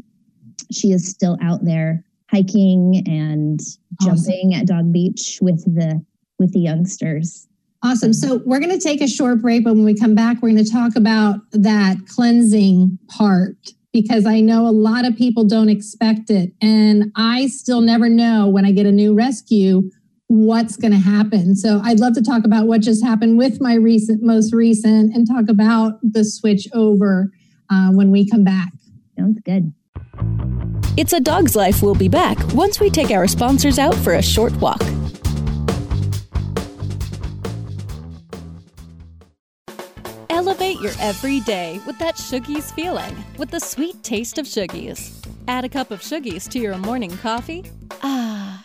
she 0.72 0.92
is 0.92 1.08
still 1.08 1.38
out 1.42 1.64
there 1.64 2.04
hiking 2.32 3.04
and 3.08 3.60
Awesome. 4.02 4.16
jumping 4.18 4.54
at 4.54 4.68
Dog 4.68 4.92
Beach 4.92 5.40
with 5.42 5.64
the 5.66 6.04
with 6.38 6.52
the 6.54 6.60
youngsters. 6.60 7.48
Awesome. 7.84 8.14
So 8.14 8.42
we're 8.46 8.60
going 8.60 8.78
to 8.78 8.84
take 8.84 9.02
a 9.02 9.08
short 9.08 9.42
break, 9.42 9.64
but 9.64 9.76
when 9.76 9.86
we 9.86 9.96
come 9.96 10.16
back, 10.16 10.42
we're 10.42 10.50
going 10.50 10.64
to 10.66 10.70
talk 10.70 10.96
about 10.96 11.40
that 11.52 11.98
cleansing 12.08 12.98
part 13.08 13.56
because 13.94 14.26
I 14.26 14.42
know 14.42 14.68
a 14.68 14.72
lot 14.72 15.06
of 15.06 15.16
people 15.16 15.46
don't 15.46 15.70
expect 15.70 16.30
it. 16.30 16.52
And 16.62 17.12
I 17.16 17.48
still 17.48 17.82
never 17.82 18.10
know 18.10 18.48
when 18.50 18.66
I 18.66 18.72
get 18.72 18.86
a 18.86 18.92
new 18.92 19.14
rescue 19.14 19.90
what's 20.28 20.76
going 20.76 20.92
to 20.92 21.00
happen. 21.00 21.56
So 21.56 21.82
I'd 21.84 22.00
love 22.00 22.14
to 22.14 22.22
talk 22.22 22.46
about 22.46 22.68
what 22.68 22.82
just 22.82 23.04
happened 23.04 23.38
with 23.38 23.62
my 23.62 23.76
recent, 23.76 24.24
most 24.24 24.54
recent, 24.54 25.16
and 25.16 25.28
talk 25.28 25.46
about 25.50 26.00
the 26.02 26.24
switch 26.24 26.68
over 26.74 27.32
uh, 27.72 27.92
when 27.92 28.12
we 28.12 28.28
come 28.28 28.44
back. 28.44 28.70
Sounds 29.18 29.40
good. 29.42 29.74
It's 30.98 31.14
a 31.14 31.20
Dog's 31.20 31.56
Life 31.56 31.82
We'll 31.82 31.96
be 31.96 32.08
back 32.08 32.38
once 32.54 32.80
we 32.80 32.90
take 32.90 33.12
our 33.12 33.28
sponsors 33.28 33.78
out 33.78 33.96
for 33.96 34.14
a 34.14 34.22
short 34.22 34.54
walk. 34.58 34.82
Elevate 40.30 40.80
your 40.80 40.94
everyday 41.00 41.80
with 41.86 41.98
that 42.00 42.16
Shoogies 42.16 42.74
feeling 42.74 43.16
with 43.38 43.52
the 43.52 43.60
sweet 43.60 44.02
taste 44.04 44.38
of 44.38 44.46
Shoogies. 44.46 45.14
Add 45.48 45.66
a 45.66 45.70
cup 45.70 45.92
of 45.92 46.02
Shoogies 46.02 46.50
to 46.50 46.60
your 46.60 46.78
morning 46.78 47.16
coffee. 47.18 47.66
Ah, 48.02 48.65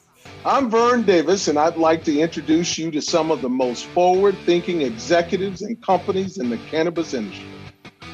I'm 0.43 0.71
Vern 0.71 1.03
Davis, 1.03 1.47
and 1.47 1.59
I'd 1.59 1.77
like 1.77 2.03
to 2.05 2.19
introduce 2.19 2.77
you 2.77 2.89
to 2.91 3.01
some 3.01 3.29
of 3.29 3.41
the 3.41 3.49
most 3.49 3.85
forward 3.85 4.35
thinking 4.45 4.81
executives 4.81 5.61
and 5.61 5.79
companies 5.83 6.39
in 6.39 6.49
the 6.49 6.57
cannabis 6.57 7.13
industry. 7.13 7.45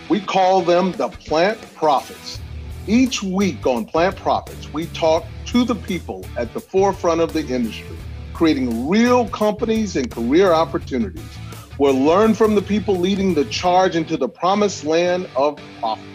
We 0.10 0.20
call 0.20 0.62
them 0.62 0.92
the 0.94 1.08
Plant 1.08 1.62
Profits. 1.76 2.40
Each 2.86 3.24
week 3.24 3.66
on 3.66 3.86
Plant 3.86 4.18
Profits, 4.18 4.72
we 4.74 4.88
talk 4.88 5.26
to 5.48 5.64
the 5.64 5.76
people 5.76 6.26
at 6.38 6.54
the 6.54 6.60
forefront 6.60 7.22
of 7.22 7.32
the 7.32 7.46
industry, 7.48 7.98
creating 8.34 8.90
real 8.90 9.30
companies 9.30 9.96
and 9.96 10.12
career 10.12 10.52
opportunities. 10.52 11.30
We'll 11.80 12.00
learn 12.00 12.34
from 12.34 12.56
the 12.56 12.62
people 12.62 12.96
leading 12.96 13.34
the 13.34 13.46
charge 13.46 13.96
into 13.96 14.18
the 14.18 14.28
promised 14.28 14.84
land 14.84 15.30
of 15.36 15.60
profit. 15.80 16.06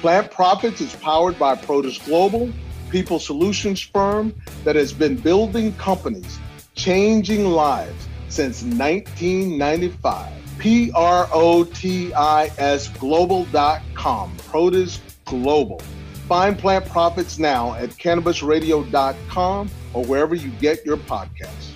Plant 0.00 0.30
Profits 0.30 0.80
is 0.80 0.94
powered 0.96 1.38
by 1.38 1.56
Protis 1.56 2.04
Global, 2.04 2.50
people 2.92 3.18
solutions 3.18 3.80
firm 3.80 4.32
that 4.62 4.76
has 4.76 4.92
been 4.92 5.16
building 5.16 5.74
companies, 5.74 6.38
changing 6.76 7.46
lives 7.46 8.06
since 8.28 8.62
1995. 8.62 10.32
P 10.58 10.92
R 10.94 11.28
O 11.32 11.64
T 11.64 12.14
I 12.14 12.50
S 12.58 12.88
global.com. 12.88 14.36
Protis 14.36 15.00
Global. 15.24 15.80
Find 16.28 16.56
Plant 16.56 16.86
Profits 16.86 17.38
now 17.38 17.74
at 17.74 17.90
cannabisradio.com 17.90 19.70
or 19.92 20.04
wherever 20.04 20.34
you 20.34 20.50
get 20.60 20.84
your 20.84 20.98
podcasts. 20.98 21.70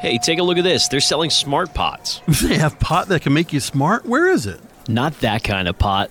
Hey, 0.00 0.18
take 0.18 0.38
a 0.38 0.42
look 0.42 0.58
at 0.58 0.64
this. 0.64 0.88
They're 0.88 1.00
selling 1.00 1.30
smart 1.30 1.74
pots. 1.74 2.20
They 2.42 2.56
have 2.56 2.78
pot 2.80 3.08
that 3.08 3.22
can 3.22 3.32
make 3.32 3.52
you 3.52 3.60
smart? 3.60 4.06
Where 4.06 4.28
is 4.30 4.46
it? 4.46 4.60
Not 4.88 5.20
that 5.20 5.44
kind 5.44 5.68
of 5.68 5.78
pot. 5.78 6.10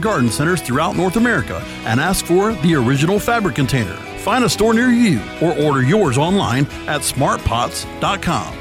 garden 0.01 0.29
centers 0.29 0.61
throughout 0.61 0.95
North 0.95 1.15
America 1.15 1.63
and 1.85 1.99
ask 1.99 2.25
for 2.25 2.53
the 2.53 2.75
original 2.75 3.19
fabric 3.19 3.55
container. 3.55 3.95
Find 4.19 4.43
a 4.43 4.49
store 4.49 4.73
near 4.73 4.89
you 4.89 5.21
or 5.41 5.57
order 5.57 5.83
yours 5.83 6.17
online 6.17 6.65
at 6.87 7.01
smartpots.com. 7.01 8.57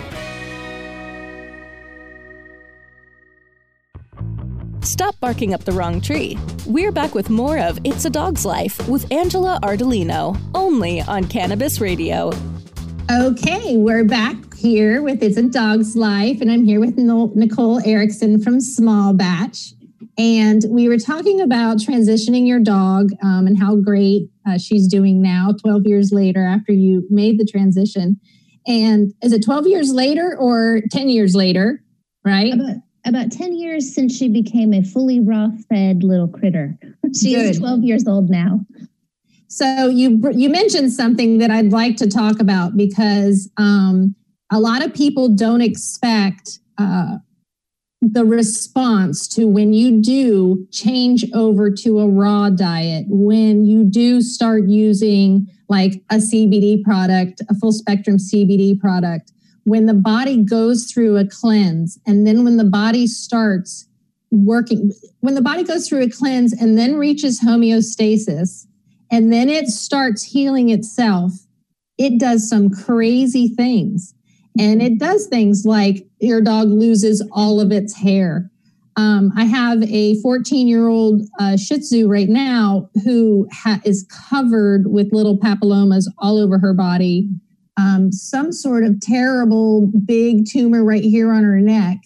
Stop 4.82 5.20
barking 5.20 5.54
up 5.54 5.64
the 5.64 5.72
wrong 5.72 6.00
tree. 6.00 6.38
We're 6.66 6.92
back 6.92 7.14
with 7.14 7.30
more 7.30 7.58
of 7.58 7.78
It's 7.84 8.04
a 8.06 8.10
Dog's 8.10 8.44
Life 8.44 8.88
with 8.88 9.10
Angela 9.12 9.58
Ardolino, 9.62 10.40
only 10.54 11.00
on 11.02 11.24
Cannabis 11.24 11.80
Radio. 11.80 12.32
Okay, 13.10 13.76
we're 13.76 14.04
back 14.04 14.54
here 14.54 15.02
with 15.02 15.22
It's 15.22 15.36
a 15.36 15.42
Dog's 15.42 15.96
Life, 15.96 16.40
and 16.40 16.50
I'm 16.50 16.64
here 16.64 16.80
with 16.80 16.96
Nicole 16.96 17.80
Erickson 17.86 18.42
from 18.42 18.60
Small 18.60 19.12
Batch. 19.12 19.74
And 20.20 20.66
we 20.68 20.86
were 20.86 20.98
talking 20.98 21.40
about 21.40 21.78
transitioning 21.78 22.46
your 22.46 22.60
dog 22.60 23.08
um, 23.22 23.46
and 23.46 23.58
how 23.58 23.76
great 23.76 24.28
uh, 24.46 24.58
she's 24.58 24.86
doing 24.86 25.22
now, 25.22 25.54
12 25.62 25.86
years 25.86 26.12
later 26.12 26.44
after 26.44 26.72
you 26.72 27.06
made 27.08 27.40
the 27.40 27.46
transition. 27.46 28.20
And 28.66 29.14
is 29.22 29.32
it 29.32 29.42
12 29.42 29.66
years 29.66 29.94
later 29.94 30.36
or 30.38 30.82
10 30.90 31.08
years 31.08 31.34
later? 31.34 31.82
Right? 32.22 32.52
About, 32.52 32.76
about 33.06 33.32
10 33.32 33.54
years 33.54 33.94
since 33.94 34.14
she 34.14 34.28
became 34.28 34.74
a 34.74 34.82
fully 34.82 35.20
raw 35.20 35.48
fed 35.70 36.02
little 36.02 36.28
critter. 36.28 36.78
She 37.18 37.34
Good. 37.34 37.46
is 37.46 37.58
12 37.58 37.82
years 37.82 38.06
old 38.06 38.30
now. 38.30 38.60
So 39.48 39.88
you 39.88 40.20
you 40.32 40.48
mentioned 40.48 40.92
something 40.92 41.38
that 41.38 41.50
I'd 41.50 41.72
like 41.72 41.96
to 41.96 42.06
talk 42.06 42.38
about 42.38 42.76
because 42.76 43.50
um, 43.56 44.14
a 44.52 44.60
lot 44.60 44.84
of 44.84 44.94
people 44.94 45.28
don't 45.28 45.60
expect 45.60 46.60
uh, 46.78 47.16
the 48.02 48.24
response 48.24 49.28
to 49.28 49.46
when 49.46 49.72
you 49.72 50.00
do 50.00 50.66
change 50.70 51.24
over 51.34 51.70
to 51.70 52.00
a 52.00 52.08
raw 52.08 52.48
diet, 52.48 53.04
when 53.08 53.64
you 53.66 53.84
do 53.84 54.22
start 54.22 54.64
using 54.68 55.46
like 55.68 56.02
a 56.10 56.16
CBD 56.16 56.82
product, 56.82 57.42
a 57.48 57.54
full 57.54 57.72
spectrum 57.72 58.16
CBD 58.16 58.78
product, 58.78 59.32
when 59.64 59.86
the 59.86 59.94
body 59.94 60.42
goes 60.42 60.90
through 60.90 61.18
a 61.18 61.26
cleanse, 61.26 61.98
and 62.06 62.26
then 62.26 62.42
when 62.42 62.56
the 62.56 62.64
body 62.64 63.06
starts 63.06 63.86
working, 64.30 64.92
when 65.20 65.34
the 65.34 65.42
body 65.42 65.62
goes 65.62 65.88
through 65.88 66.02
a 66.02 66.10
cleanse 66.10 66.52
and 66.54 66.78
then 66.78 66.96
reaches 66.96 67.40
homeostasis, 67.40 68.66
and 69.10 69.32
then 69.32 69.48
it 69.50 69.66
starts 69.66 70.22
healing 70.22 70.70
itself, 70.70 71.32
it 71.98 72.18
does 72.18 72.48
some 72.48 72.70
crazy 72.70 73.48
things. 73.48 74.14
And 74.60 74.82
it 74.82 74.98
does 74.98 75.26
things 75.26 75.64
like 75.64 76.06
your 76.20 76.42
dog 76.42 76.68
loses 76.68 77.26
all 77.32 77.60
of 77.60 77.72
its 77.72 77.96
hair. 77.96 78.50
Um, 78.96 79.32
I 79.36 79.44
have 79.44 79.82
a 79.84 80.20
14 80.20 80.68
year 80.68 80.88
old 80.88 81.22
uh, 81.38 81.56
Shih 81.56 81.78
Tzu 81.78 82.08
right 82.08 82.28
now 82.28 82.90
who 83.04 83.48
ha- 83.52 83.80
is 83.84 84.06
covered 84.28 84.88
with 84.88 85.12
little 85.12 85.38
papillomas 85.38 86.04
all 86.18 86.36
over 86.36 86.58
her 86.58 86.74
body, 86.74 87.28
um, 87.78 88.12
some 88.12 88.52
sort 88.52 88.84
of 88.84 89.00
terrible 89.00 89.90
big 90.04 90.44
tumor 90.46 90.84
right 90.84 91.04
here 91.04 91.32
on 91.32 91.44
her 91.44 91.60
neck, 91.60 91.98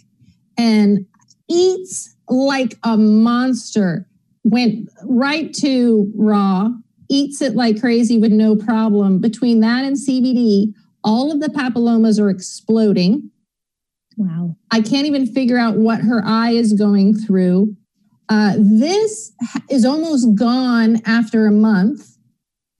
and 0.56 1.04
eats 1.49 2.14
like 2.28 2.78
a 2.84 2.96
monster. 2.96 4.06
Went 4.44 4.90
right 5.04 5.52
to 5.54 6.12
raw, 6.14 6.68
eats 7.08 7.40
it 7.40 7.56
like 7.56 7.80
crazy 7.80 8.18
with 8.18 8.30
no 8.30 8.54
problem. 8.54 9.20
Between 9.20 9.61
that 9.61 9.84
and 9.84 9.96
CBD, 9.96 10.75
all 11.04 11.30
of 11.30 11.40
the 11.40 11.49
papillomas 11.49 12.18
are 12.18 12.30
exploding. 12.30 13.30
Wow. 14.16 14.56
I 14.70 14.80
can't 14.80 15.06
even 15.06 15.26
figure 15.26 15.58
out 15.58 15.76
what 15.76 16.00
her 16.00 16.23
eye 16.25 16.52
is 16.52 16.73
going 16.73 17.14
through. 17.16 17.76
Uh, 18.28 18.54
this 18.58 19.32
is 19.70 19.84
almost 19.84 20.34
gone 20.34 21.00
after 21.04 21.46
a 21.46 21.52
month. 21.52 22.16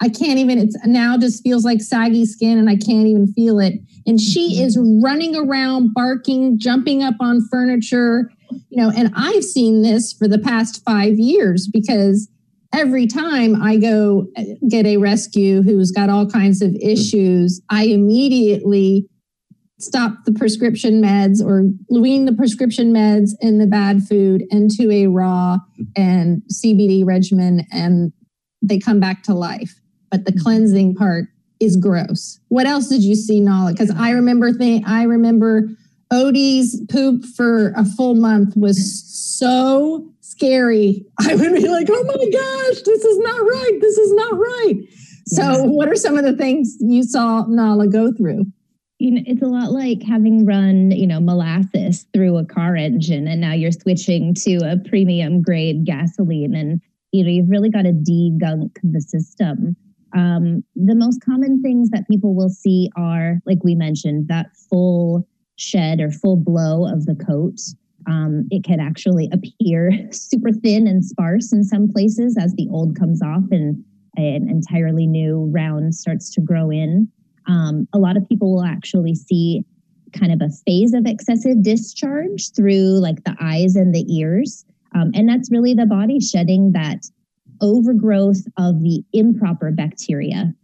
I 0.01 0.09
can't 0.09 0.39
even, 0.39 0.59
it's 0.59 0.77
now 0.87 1.17
just 1.17 1.43
feels 1.43 1.65
like 1.65 1.81
saggy 1.81 2.27
skin 2.27 2.59
and 2.59 2.69
I 2.69 2.77
can't 2.77 3.07
even 3.07 3.33
feel 3.33 3.61
it. 3.61 3.75
And 4.07 4.21
she 4.21 4.55
mm-hmm. 4.55 4.65
is 4.65 5.03
running 5.03 5.37
around, 5.37 5.95
barking, 5.95 6.59
jumping 6.59 7.03
up 7.03 7.15
on 7.21 7.47
furniture, 7.51 8.31
you 8.69 8.83
know, 8.83 8.91
and 8.95 9.13
I've 9.15 9.45
seen 9.45 9.83
this 9.83 10.13
for 10.13 10.29
the 10.29 10.39
past 10.39 10.83
five 10.85 11.19
years 11.19 11.69
because 11.73 12.29
every 12.75 13.07
time 13.07 13.61
I 13.63 13.77
go 13.77 14.27
uh, 14.37 14.43
get 14.69 14.87
a 14.87 14.97
rescue 14.97 15.63
who's 15.63 15.91
got 15.91 16.11
all 16.11 16.29
kinds 16.29 16.61
of 16.61 16.75
issues, 16.77 17.61
I 17.71 17.85
immediately 17.85 19.09
stop 19.79 20.25
the 20.25 20.33
prescription 20.33 21.03
meds 21.03 21.43
or 21.45 21.69
wean 21.91 22.25
the 22.25 22.33
prescription 22.33 22.93
meds 22.93 23.31
and 23.41 23.61
the 23.61 23.67
bad 23.67 24.03
food 24.09 24.45
into 24.51 24.91
a 24.91 25.07
raw 25.07 25.59
and 25.97 26.43
CBD 26.53 27.05
regimen 27.05 27.67
and 27.73 28.13
they 28.63 28.79
come 28.79 29.01
back 29.01 29.23
to 29.25 29.35
life. 29.35 29.75
But 30.11 30.25
the 30.25 30.33
cleansing 30.33 30.95
part 30.95 31.27
is 31.61 31.77
gross. 31.77 32.39
What 32.49 32.67
else 32.67 32.89
did 32.89 33.03
you 33.03 33.15
see, 33.15 33.41
Nala? 33.41 33.73
Because 33.73 33.93
I 33.97 34.11
remember 34.11 34.53
think 34.53 34.87
I 34.87 35.03
remember 35.05 35.69
Odie's 36.13 36.81
poop 36.91 37.25
for 37.37 37.73
a 37.77 37.85
full 37.85 38.15
month 38.15 38.57
was 38.57 39.03
so 39.39 40.14
scary. 40.35 41.05
I 41.21 41.35
would 41.35 41.55
be 41.55 41.69
like, 41.69 41.89
oh 41.91 42.05
my 42.05 42.15
gosh, 42.15 42.83
this 42.83 43.05
is 43.05 43.19
not 43.19 43.41
right. 43.41 43.79
This 43.81 43.99
is 43.99 44.13
not 44.13 44.33
right. 44.35 44.75
So, 45.27 45.63
what 45.65 45.89
are 45.89 45.97
some 45.97 46.19
of 46.19 46.25
the 46.25 46.37
things 46.37 46.77
you 46.81 47.03
saw 47.03 47.47
Nala 47.47 47.89
go 47.89 48.13
through? 48.13 48.45
You 48.99 49.11
know, 49.13 49.23
it's 49.27 49.43
a 49.43 49.47
lot 49.47 49.73
like 49.73 50.03
having 50.03 50.45
run, 50.45 50.91
you 50.91 51.07
know, 51.07 51.21
molasses 51.21 52.07
through 52.13 52.37
a 52.37 52.45
car 52.45 52.77
engine, 52.77 53.27
and 53.27 53.41
now 53.41 53.53
you're 53.53 53.73
switching 53.73 54.35
to 54.35 54.57
a 54.59 54.77
premium 54.89 55.43
grade 55.43 55.87
gasoline, 55.87 56.55
and 56.55 56.81
you 57.13 57.25
know, 57.25 57.31
you've 57.31 57.49
really 57.49 57.71
got 57.71 57.83
to 57.83 57.93
degunk 57.93 58.77
the 58.83 59.01
system. 59.01 59.77
Um, 60.17 60.63
the 60.77 60.95
most 60.95 61.25
common 61.25 61.63
things 61.63 61.91
that 61.91 62.07
people 62.09 62.35
will 62.35 62.51
see 62.51 62.91
are, 62.97 63.39
like 63.47 63.65
we 63.65 63.75
mentioned, 63.75 64.29
that 64.29 64.55
full 64.71 65.27
shed 65.57 66.01
or 66.01 66.11
full 66.11 66.37
blow 66.37 66.87
of 66.87 67.07
the 67.07 67.15
coat. 67.15 67.59
Um, 68.07 68.47
it 68.51 68.65
can 68.65 68.81
actually 68.81 69.31
appear 69.33 69.93
super 70.11 70.53
thin 70.53 70.87
and 70.87 71.05
sparse 71.05 71.53
in 71.53 71.65
some 71.65 71.91
places 71.91 72.37
as 72.39 72.55
the 72.55 72.69
old 72.71 72.99
comes 72.99 73.23
off 73.23 73.45
and 73.51 73.85
an 74.17 74.49
entirely 74.49 75.07
new 75.07 75.51
round 75.53 75.95
starts 75.95 76.31
to 76.35 76.41
grow 76.41 76.71
in. 76.71 77.09
Um, 77.47 77.89
a 77.93 77.99
lot 77.99 78.17
of 78.17 78.29
people 78.29 78.55
will 78.55 78.65
actually 78.65 79.15
see 79.15 79.65
kind 80.13 80.33
of 80.33 80.41
a 80.41 80.51
phase 80.65 80.95
of 80.95 81.07
excessive 81.07 81.63
discharge 81.63 82.53
through 82.55 83.01
like 83.01 83.25
the 83.25 83.37
eyes 83.41 83.77
and 83.77 83.95
the 83.95 84.05
ears. 84.15 84.65
Um, 84.95 85.11
and 85.15 85.29
that's 85.29 85.51
really 85.51 85.75
the 85.75 85.87
body 85.87 86.21
shedding 86.21 86.73
that 86.73 87.05
overgrowth 87.61 88.47
of 88.57 88.83
the 88.83 89.03
improper 89.13 89.73
bacteria. 89.73 90.55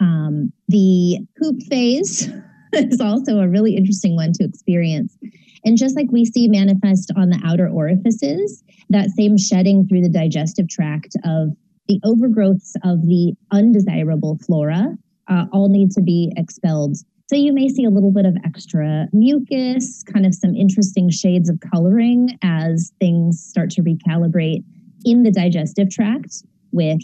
Um, 0.00 0.52
the 0.68 1.20
poop 1.40 1.62
phase 1.62 2.28
is 2.72 3.00
also 3.00 3.38
a 3.38 3.48
really 3.48 3.76
interesting 3.76 4.16
one 4.16 4.32
to 4.34 4.44
experience. 4.44 5.16
And 5.64 5.78
just 5.78 5.96
like 5.96 6.10
we 6.10 6.24
see 6.24 6.48
manifest 6.48 7.10
on 7.16 7.30
the 7.30 7.40
outer 7.44 7.68
orifices, 7.68 8.62
that 8.90 9.10
same 9.10 9.38
shedding 9.38 9.86
through 9.86 10.02
the 10.02 10.08
digestive 10.08 10.68
tract 10.68 11.16
of 11.24 11.50
the 11.88 12.00
overgrowths 12.04 12.74
of 12.82 13.02
the 13.02 13.34
undesirable 13.50 14.38
flora 14.46 14.96
uh, 15.28 15.46
all 15.52 15.68
need 15.68 15.90
to 15.92 16.02
be 16.02 16.32
expelled. 16.36 16.96
So 17.26 17.36
you 17.36 17.52
may 17.54 17.68
see 17.68 17.84
a 17.84 17.90
little 17.90 18.12
bit 18.12 18.26
of 18.26 18.36
extra 18.44 19.08
mucus, 19.12 20.02
kind 20.02 20.26
of 20.26 20.34
some 20.34 20.54
interesting 20.54 21.10
shades 21.10 21.48
of 21.48 21.58
coloring 21.72 22.38
as 22.42 22.92
things 23.00 23.42
start 23.42 23.70
to 23.70 23.82
recalibrate 23.82 24.62
in 25.04 25.22
the 25.22 25.30
digestive 25.30 25.90
tract 25.90 26.42
with 26.72 27.00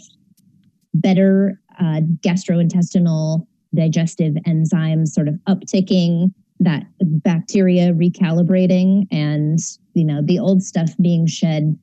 better 0.93 1.59
uh, 1.79 2.01
gastrointestinal 2.19 3.47
digestive 3.73 4.33
enzymes 4.45 5.07
sort 5.07 5.27
of 5.27 5.35
upticking 5.47 6.33
that 6.61 6.83
bacteria 6.99 7.91
recalibrating 7.91 9.07
and 9.11 9.59
you 9.93 10.05
know 10.05 10.21
the 10.23 10.39
old 10.39 10.63
stuff 10.63 10.91
being 11.01 11.27
shed. 11.27 11.77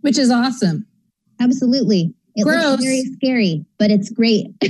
Which 0.00 0.18
is 0.18 0.30
awesome. 0.30 0.86
Absolutely. 1.40 2.14
It 2.34 2.44
Gross. 2.44 2.64
looks 2.64 2.84
very 2.84 3.04
scary 3.16 3.64
but 3.78 3.90
it's 3.90 4.10
great. 4.10 4.46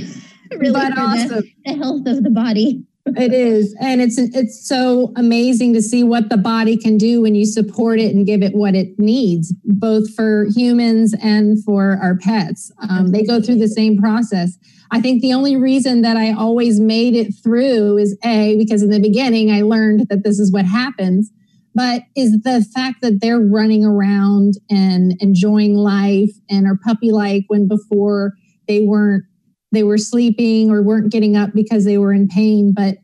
Really 0.51 0.71
but 0.71 0.97
awesome. 0.97 1.27
The, 1.27 1.53
the 1.63 1.73
health 1.75 2.07
of 2.07 2.23
the 2.23 2.31
body 2.31 2.83
it 3.17 3.33
is 3.33 3.75
and 3.79 4.01
it's 4.01 4.17
it's 4.17 4.67
so 4.67 5.11
amazing 5.15 5.73
to 5.73 5.81
see 5.81 6.03
what 6.03 6.29
the 6.29 6.37
body 6.37 6.77
can 6.77 6.97
do 6.97 7.21
when 7.21 7.35
you 7.35 7.45
support 7.45 7.99
it 7.99 8.15
and 8.15 8.25
give 8.25 8.41
it 8.41 8.53
what 8.53 8.75
it 8.75 8.97
needs 8.97 9.53
both 9.65 10.13
for 10.15 10.47
humans 10.55 11.15
and 11.21 11.63
for 11.63 11.97
our 12.01 12.17
pets. 12.17 12.71
Um, 12.89 13.07
they 13.11 13.23
go 13.23 13.41
through 13.41 13.57
the 13.57 13.67
same 13.67 13.97
process. 13.97 14.57
I 14.91 15.01
think 15.01 15.21
the 15.21 15.33
only 15.33 15.55
reason 15.55 16.01
that 16.01 16.17
i 16.17 16.31
always 16.31 16.79
made 16.79 17.15
it 17.15 17.33
through 17.43 17.97
is 17.97 18.17
a 18.23 18.57
because 18.57 18.81
in 18.81 18.89
the 18.89 18.99
beginning 18.99 19.51
i 19.51 19.61
learned 19.61 20.07
that 20.09 20.23
this 20.23 20.39
is 20.39 20.51
what 20.51 20.65
happens 20.65 21.31
but 21.75 22.01
is 22.15 22.31
the 22.43 22.65
fact 22.73 22.97
that 23.01 23.19
they're 23.21 23.39
running 23.39 23.85
around 23.85 24.55
and 24.69 25.13
enjoying 25.19 25.75
life 25.75 26.31
and 26.49 26.65
are 26.65 26.79
puppy 26.83 27.11
like 27.11 27.43
when 27.47 27.67
before 27.67 28.33
they 28.67 28.81
weren't 28.81 29.23
they 29.71 29.83
were 29.83 29.97
sleeping 29.97 30.71
or 30.71 30.81
weren't 30.81 31.11
getting 31.11 31.35
up 31.37 31.51
because 31.53 31.85
they 31.85 31.97
were 31.97 32.13
in 32.13 32.27
pain. 32.27 32.73
But 32.73 32.97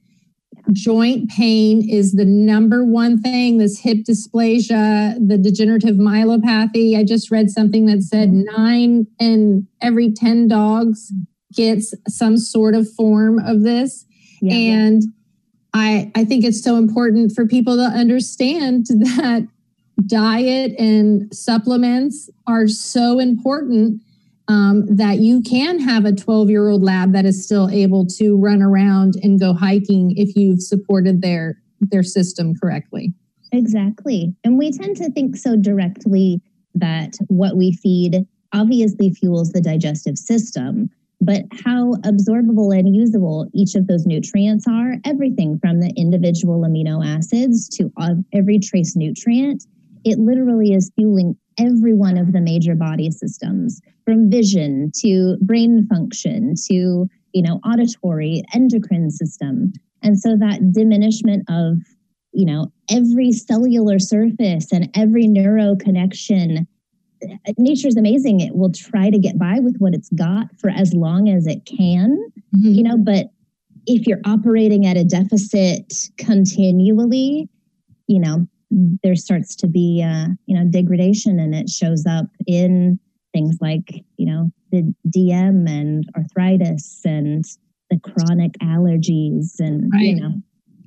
joint 0.71 1.29
pain 1.29 1.87
is 1.87 2.13
the 2.13 2.25
number 2.25 2.83
one 2.83 3.21
thing 3.21 3.57
this 3.57 3.79
hip 3.79 3.99
dysplasia, 4.07 5.15
the 5.27 5.37
degenerative 5.37 5.95
myelopathy. 5.95 6.97
I 6.97 7.03
just 7.03 7.29
read 7.29 7.49
something 7.49 7.85
that 7.85 8.01
said 8.01 8.29
mm-hmm. 8.29 8.55
nine 8.55 9.07
in 9.19 9.67
every 9.81 10.11
10 10.11 10.47
dogs 10.47 11.11
gets 11.53 11.93
some 12.07 12.37
sort 12.37 12.75
of 12.75 12.91
form 12.93 13.39
of 13.39 13.61
this. 13.61 14.05
Yeah, 14.41 14.53
and. 14.53 15.03
I, 15.77 16.09
I 16.15 16.23
think 16.23 16.45
it's 16.45 16.63
so 16.63 16.77
important 16.77 17.33
for 17.33 17.45
people 17.45 17.75
to 17.75 17.83
understand 17.83 18.85
that 18.89 19.45
diet 20.05 20.73
and 20.79 21.33
supplements 21.35 22.29
are 22.47 22.67
so 22.67 23.19
important 23.19 24.01
um, 24.47 24.85
that 24.87 25.19
you 25.19 25.41
can 25.41 25.79
have 25.79 26.05
a 26.05 26.13
12 26.13 26.49
year 26.49 26.69
old 26.69 26.83
lab 26.83 27.13
that 27.13 27.25
is 27.25 27.43
still 27.43 27.69
able 27.69 28.05
to 28.05 28.37
run 28.37 28.61
around 28.61 29.15
and 29.23 29.39
go 29.39 29.53
hiking 29.53 30.13
if 30.17 30.35
you've 30.35 30.61
supported 30.61 31.21
their 31.21 31.61
their 31.79 32.03
system 32.03 32.53
correctly. 32.55 33.13
Exactly. 33.51 34.35
And 34.43 34.57
we 34.57 34.71
tend 34.71 34.97
to 34.97 35.11
think 35.11 35.35
so 35.37 35.55
directly 35.55 36.41
that 36.73 37.15
what 37.27 37.57
we 37.57 37.73
feed 37.73 38.25
obviously 38.53 39.11
fuels 39.11 39.51
the 39.51 39.61
digestive 39.61 40.17
system, 40.17 40.89
but 41.21 41.43
how 41.63 41.93
absorbable 42.03 42.77
and 42.77 42.95
usable 42.95 43.47
each 43.53 43.75
of 43.75 43.87
those 43.87 44.05
nutrients 44.05 44.65
are, 44.67 44.95
everything 45.05 45.59
from 45.59 45.79
the 45.79 45.93
individual 45.95 46.61
amino 46.61 47.05
acids 47.05 47.67
to 47.69 47.91
every 48.33 48.59
trace 48.59 48.95
nutrient, 48.95 49.63
it 50.03 50.19
literally 50.19 50.73
is 50.73 50.91
fueling 50.95 51.35
every 51.59 51.93
one 51.93 52.17
of 52.17 52.33
the 52.33 52.41
major 52.41 52.75
body 52.75 53.11
systems 53.11 53.81
from 54.03 54.29
vision 54.29 54.91
to 54.95 55.37
brain 55.41 55.87
function 55.87 56.53
to 56.67 57.07
you 57.33 57.41
know 57.41 57.59
auditory 57.65 58.43
endocrine 58.53 59.09
system 59.09 59.73
and 60.01 60.19
so 60.19 60.35
that 60.37 60.71
diminishment 60.71 61.43
of 61.49 61.77
you 62.31 62.45
know 62.45 62.71
every 62.89 63.31
cellular 63.31 63.99
surface 63.99 64.71
and 64.71 64.89
every 64.95 65.27
neuro 65.27 65.75
connection 65.75 66.67
nature's 67.57 67.95
amazing 67.95 68.39
it 68.39 68.55
will 68.55 68.71
try 68.71 69.09
to 69.09 69.17
get 69.17 69.39
by 69.39 69.59
with 69.59 69.77
what 69.77 69.93
it's 69.93 70.09
got 70.09 70.47
for 70.59 70.69
as 70.69 70.93
long 70.93 71.29
as 71.29 71.47
it 71.47 71.65
can 71.65 72.17
mm-hmm. 72.55 72.71
you 72.71 72.83
know 72.83 72.97
but 72.97 73.27
if 73.87 74.07
you're 74.07 74.21
operating 74.25 74.85
at 74.85 74.97
a 74.97 75.03
deficit 75.03 75.93
continually 76.17 77.49
you 78.07 78.19
know 78.19 78.45
there 78.71 79.15
starts 79.15 79.55
to 79.57 79.67
be 79.67 80.03
uh, 80.03 80.27
you 80.45 80.57
know 80.57 80.65
degradation 80.69 81.39
and 81.39 81.53
it 81.53 81.69
shows 81.69 82.05
up 82.05 82.25
in 82.47 82.99
things 83.33 83.57
like 83.61 84.03
you 84.17 84.25
know 84.25 84.49
the 84.71 84.93
dm 85.15 85.69
and 85.69 86.05
arthritis 86.15 87.01
and 87.05 87.43
the 87.89 87.99
chronic 87.99 88.53
allergies 88.59 89.59
and 89.59 89.91
right. 89.93 90.01
you 90.01 90.15
know 90.15 90.33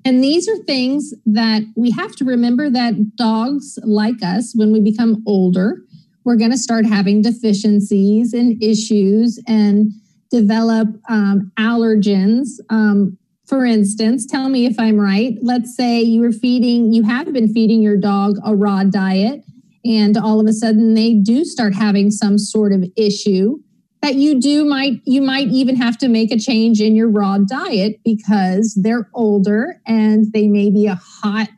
and 0.05 0.25
these 0.25 0.49
are 0.49 0.57
things 0.59 1.13
that 1.27 1.63
we 1.77 1.91
have 1.91 2.17
to 2.17 2.25
remember 2.25 2.71
that 2.71 3.17
dogs 3.17 3.79
like 3.83 4.23
us 4.23 4.55
when 4.57 4.73
we 4.73 4.81
become 4.81 5.23
older 5.27 5.83
we're 6.25 6.37
going 6.37 6.51
to 6.51 6.59
start 6.59 6.87
having 6.87 7.23
deficiencies 7.23 8.33
and 8.33 8.63
issues 8.63 9.43
and 9.47 9.93
develop 10.31 10.89
um, 11.09 11.51
allergens 11.59 12.49
um, 12.71 13.18
for 13.49 13.65
instance, 13.65 14.27
tell 14.27 14.51
me 14.51 14.67
if 14.67 14.79
I'm 14.79 15.01
right. 15.01 15.39
Let's 15.41 15.75
say 15.75 16.03
you 16.03 16.21
were 16.21 16.33
feeding, 16.33 16.93
you 16.93 17.03
have 17.05 17.33
been 17.33 17.53
feeding 17.53 17.81
your 17.81 17.97
dog 17.97 18.37
a 18.45 18.55
raw 18.55 18.85
diet, 18.85 19.43
and 19.85 20.17
all 20.19 20.39
of 20.39 20.47
a 20.47 20.53
sudden 20.53 20.95
they 20.95 21.15
do 21.15 21.45
start 21.45 21.75
having 21.75 22.11
some 22.11 22.37
sort 22.37 22.73
of 22.73 22.85
issue 22.97 23.59
that 24.03 24.15
you 24.15 24.41
do 24.41 24.65
might 24.65 25.01
you 25.05 25.23
might 25.23 25.49
even 25.49 25.77
have 25.77 25.99
to 25.99 26.09
make 26.09 26.31
a 26.31 26.39
change 26.39 26.81
in 26.81 26.95
your 26.95 27.11
raw 27.11 27.39
diet 27.39 28.01
because 28.05 28.79
they're 28.83 29.09
older 29.15 29.81
and 29.87 30.33
they 30.33 30.47
may 30.47 30.71
be 30.71 30.87
a 30.87 30.95
hot 30.95 31.49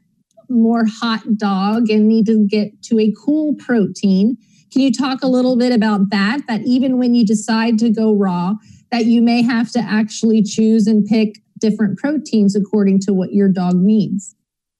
more 0.49 0.85
hot 0.87 1.23
dog 1.37 1.91
and 1.91 2.09
need 2.09 2.27
to 2.27 2.47
get 2.49 2.83
to 2.83 2.99
a 2.99 3.13
cool 3.25 3.55
protein 3.57 4.37
can 4.73 4.83
you 4.83 4.93
talk 4.93 5.23
a 5.23 5.29
little 5.29 5.57
bit 5.57 5.73
about 5.73 6.11
that 6.11 6.41
that 6.49 6.63
even 6.63 6.99
when 6.99 7.15
you 7.15 7.25
decide 7.25 7.79
to 7.79 7.91
go 7.91 8.15
raw 8.15 8.55
that 8.91 9.05
you 9.05 9.23
may 9.23 9.43
have 9.43 9.71
to 9.71 9.79
actually 9.79 10.43
choose 10.43 10.87
and 10.87 11.07
pick 11.07 11.37
different 11.61 11.99
proteins 11.99 12.57
according 12.57 13.01
to 13.01 13.13
what 13.13 13.33
your 13.33 13.49
dog 13.49 13.75
needs. 13.77 14.35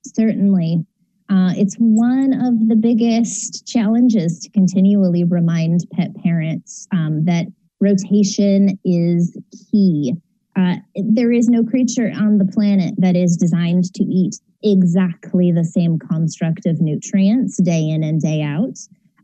Certainly. 0.07 0.85
Uh, 1.29 1.53
it's 1.57 1.77
one 1.77 2.33
of 2.33 2.69
the 2.69 2.75
biggest 2.75 3.65
challenges 3.67 4.41
to 4.41 4.51
continually 4.51 5.23
remind 5.23 5.87
pet 5.93 6.11
parents 6.25 6.89
um, 6.93 7.25
that 7.25 7.47
rotation 7.81 8.79
is 8.85 9.39
key. 9.71 10.13
Uh, 10.57 10.75
there 10.97 11.31
is 11.31 11.49
no 11.49 11.63
creature 11.63 12.11
on 12.17 12.39
the 12.39 12.45
planet 12.45 12.95
that 12.99 13.15
is 13.15 13.37
designed 13.37 13.85
to 13.95 14.03
eat 14.03 14.35
exactly 14.65 15.53
the 15.53 15.65
same 15.65 15.99
construct 15.99 16.67
of 16.67 16.81
nutrients 16.81 17.63
day 17.63 17.89
in 17.89 18.03
and 18.03 18.21
day 18.21 18.43
out. 18.43 18.77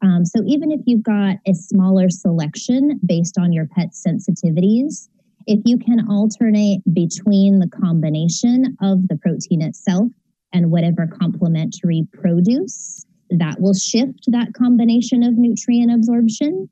Um, 0.02 0.24
so 0.24 0.42
even 0.46 0.70
if 0.70 0.80
you've 0.86 1.02
got 1.02 1.36
a 1.46 1.54
smaller 1.54 2.08
selection 2.08 3.00
based 3.04 3.36
on 3.38 3.52
your 3.52 3.66
pet's 3.66 4.04
sensitivities, 4.06 5.08
if 5.46 5.60
you 5.64 5.78
can 5.78 6.08
alternate 6.08 6.80
between 6.92 7.60
the 7.60 7.68
combination 7.68 8.76
of 8.82 9.06
the 9.08 9.16
protein 9.16 9.62
itself 9.62 10.08
and 10.52 10.70
whatever 10.70 11.06
complementary 11.06 12.06
produce, 12.12 13.04
that 13.30 13.60
will 13.60 13.74
shift 13.74 14.24
that 14.28 14.54
combination 14.54 15.22
of 15.22 15.34
nutrient 15.36 15.92
absorption. 15.92 16.68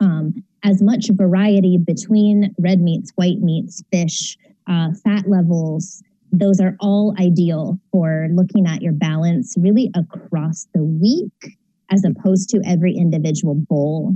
Um, 0.00 0.42
as 0.62 0.82
much 0.82 1.08
variety 1.12 1.78
between 1.78 2.54
red 2.58 2.80
meats, 2.80 3.10
white 3.16 3.40
meats, 3.40 3.82
fish, 3.92 4.36
uh, 4.66 4.90
fat 5.04 5.28
levels, 5.28 6.02
those 6.32 6.60
are 6.60 6.76
all 6.80 7.14
ideal 7.18 7.78
for 7.92 8.28
looking 8.32 8.66
at 8.66 8.82
your 8.82 8.92
balance 8.92 9.54
really 9.58 9.90
across 9.94 10.66
the 10.74 10.84
week 10.84 11.56
as 11.90 12.04
opposed 12.04 12.48
to 12.50 12.62
every 12.64 12.94
individual 12.94 13.54
bowl 13.54 14.14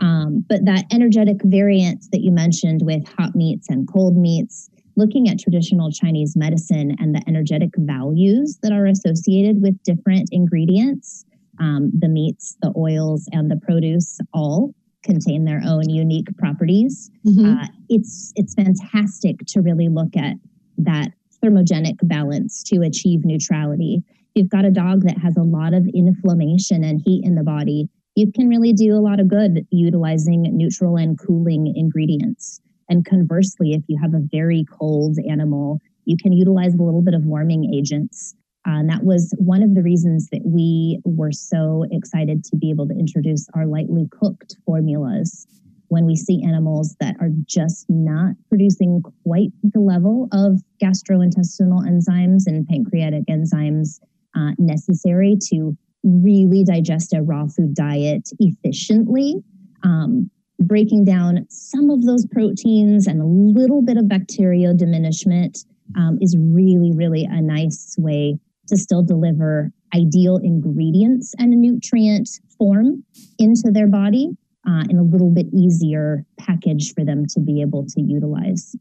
um, 0.00 0.44
but 0.48 0.64
that 0.64 0.84
energetic 0.92 1.36
variance 1.44 2.08
that 2.12 2.20
you 2.20 2.32
mentioned 2.32 2.80
with 2.82 3.06
hot 3.06 3.34
meats 3.34 3.68
and 3.68 3.86
cold 3.86 4.16
meats, 4.16 4.70
looking 4.96 5.28
at 5.28 5.38
traditional 5.38 5.90
Chinese 5.90 6.36
medicine 6.36 6.96
and 6.98 7.14
the 7.14 7.22
energetic 7.26 7.70
values 7.76 8.58
that 8.62 8.72
are 8.72 8.86
associated 8.86 9.62
with 9.62 9.80
different 9.82 10.28
ingredients, 10.32 11.24
um, 11.58 11.90
the 11.98 12.08
meats, 12.08 12.56
the 12.62 12.72
oils, 12.76 13.28
and 13.32 13.50
the 13.50 13.56
produce 13.56 14.18
all 14.32 14.74
contain 15.02 15.44
their 15.44 15.62
own 15.64 15.88
unique 15.88 16.26
properties. 16.36 17.10
Mm-hmm. 17.26 17.46
Uh, 17.46 17.66
it's 17.88 18.32
it's 18.36 18.54
fantastic 18.54 19.38
to 19.48 19.60
really 19.60 19.88
look 19.88 20.16
at 20.16 20.36
that 20.78 21.12
thermogenic 21.42 21.96
balance 22.02 22.62
to 22.64 22.82
achieve 22.82 23.24
neutrality. 23.24 24.02
If 24.34 24.42
you've 24.42 24.50
got 24.50 24.64
a 24.64 24.70
dog 24.70 25.02
that 25.02 25.18
has 25.18 25.36
a 25.36 25.42
lot 25.42 25.74
of 25.74 25.86
inflammation 25.94 26.84
and 26.84 27.00
heat 27.04 27.24
in 27.24 27.34
the 27.34 27.42
body, 27.42 27.88
you 28.20 28.30
can 28.30 28.48
really 28.48 28.74
do 28.74 28.94
a 28.94 29.00
lot 29.00 29.18
of 29.18 29.28
good 29.28 29.66
utilizing 29.70 30.42
neutral 30.42 30.96
and 30.96 31.18
cooling 31.18 31.72
ingredients. 31.74 32.60
And 32.90 33.02
conversely, 33.02 33.72
if 33.72 33.82
you 33.88 33.98
have 33.98 34.12
a 34.12 34.20
very 34.30 34.66
cold 34.70 35.16
animal, 35.26 35.80
you 36.04 36.18
can 36.22 36.34
utilize 36.34 36.74
a 36.74 36.82
little 36.82 37.00
bit 37.00 37.14
of 37.14 37.24
warming 37.24 37.72
agents. 37.72 38.34
Uh, 38.68 38.80
and 38.80 38.90
that 38.90 39.04
was 39.04 39.32
one 39.38 39.62
of 39.62 39.74
the 39.74 39.82
reasons 39.82 40.28
that 40.32 40.42
we 40.44 41.00
were 41.04 41.32
so 41.32 41.86
excited 41.90 42.44
to 42.44 42.56
be 42.56 42.68
able 42.68 42.86
to 42.88 42.92
introduce 42.92 43.48
our 43.54 43.64
lightly 43.64 44.06
cooked 44.10 44.54
formulas 44.66 45.46
when 45.88 46.04
we 46.04 46.14
see 46.14 46.44
animals 46.44 46.94
that 47.00 47.16
are 47.20 47.30
just 47.46 47.86
not 47.88 48.34
producing 48.50 49.02
quite 49.24 49.48
the 49.62 49.80
level 49.80 50.28
of 50.32 50.60
gastrointestinal 50.82 51.88
enzymes 51.88 52.42
and 52.46 52.68
pancreatic 52.68 53.24
enzymes 53.30 53.98
uh, 54.36 54.50
necessary 54.58 55.38
to 55.48 55.74
really 56.02 56.64
digest 56.64 57.12
a 57.12 57.22
raw 57.22 57.46
food 57.46 57.74
diet 57.74 58.30
efficiently, 58.38 59.36
um, 59.82 60.30
breaking 60.58 61.04
down 61.04 61.46
some 61.48 61.90
of 61.90 62.04
those 62.04 62.26
proteins 62.26 63.06
and 63.06 63.20
a 63.20 63.24
little 63.24 63.82
bit 63.82 63.96
of 63.96 64.08
bacterial 64.08 64.76
diminishment 64.76 65.58
um, 65.96 66.18
is 66.20 66.36
really, 66.38 66.92
really 66.94 67.24
a 67.24 67.40
nice 67.40 67.96
way 67.98 68.38
to 68.68 68.76
still 68.76 69.02
deliver 69.02 69.70
ideal 69.94 70.36
ingredients 70.36 71.34
and 71.38 71.52
a 71.52 71.56
nutrient 71.56 72.28
form 72.56 73.04
into 73.38 73.70
their 73.72 73.88
body 73.88 74.30
uh, 74.68 74.84
in 74.88 74.98
a 74.98 75.02
little 75.02 75.30
bit 75.30 75.46
easier 75.52 76.24
package 76.38 76.92
for 76.94 77.04
them 77.04 77.24
to 77.26 77.40
be 77.40 77.60
able 77.60 77.84
to 77.86 78.00
utilize. 78.00 78.76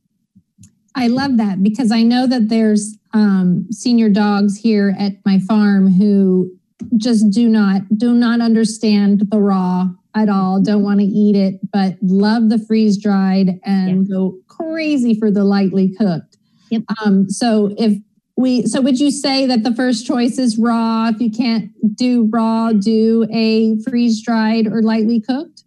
I 0.96 1.08
love 1.08 1.38
that 1.38 1.64
because 1.64 1.92
I 1.92 2.04
know 2.04 2.28
that 2.28 2.50
there's 2.50 2.98
um, 3.14 3.68
senior 3.72 4.10
dogs 4.10 4.58
here 4.58 4.96
at 5.00 5.14
my 5.26 5.40
farm 5.40 5.92
who 5.92 6.52
just 6.98 7.30
do 7.30 7.48
not 7.50 7.82
do 7.98 8.14
not 8.14 8.42
understand 8.42 9.24
the 9.30 9.40
raw 9.40 9.88
at 10.16 10.30
all. 10.30 10.62
Don't 10.62 10.84
want 10.84 11.00
to 11.00 11.06
eat 11.06 11.36
it 11.36 11.60
but 11.72 11.96
love 12.02 12.50
the 12.50 12.60
freeze 12.60 13.02
dried 13.02 13.60
and 13.64 14.08
yeah. 14.08 14.16
go 14.16 14.38
crazy 14.48 15.14
for 15.14 15.32
the 15.32 15.44
lightly 15.44 15.94
cooked. 15.96 16.38
Yep. 16.70 16.84
um, 17.04 17.30
so 17.30 17.74
if 17.78 17.98
we 18.38 18.66
so 18.66 18.82
would 18.82 19.00
you 19.00 19.12
say 19.12 19.46
that 19.46 19.64
the 19.64 19.74
first 19.74 20.06
choice 20.06 20.38
is 20.38 20.58
raw 20.58 21.10
if 21.10 21.20
you 21.20 21.32
can't 21.32 21.72
do 21.96 22.30
raw 22.32 22.72
do 22.72 23.28
a 23.32 23.78
freeze 23.82 24.24
dried 24.24 24.68
or 24.68 24.82
lightly 24.82 25.20
cooked? 25.20 25.64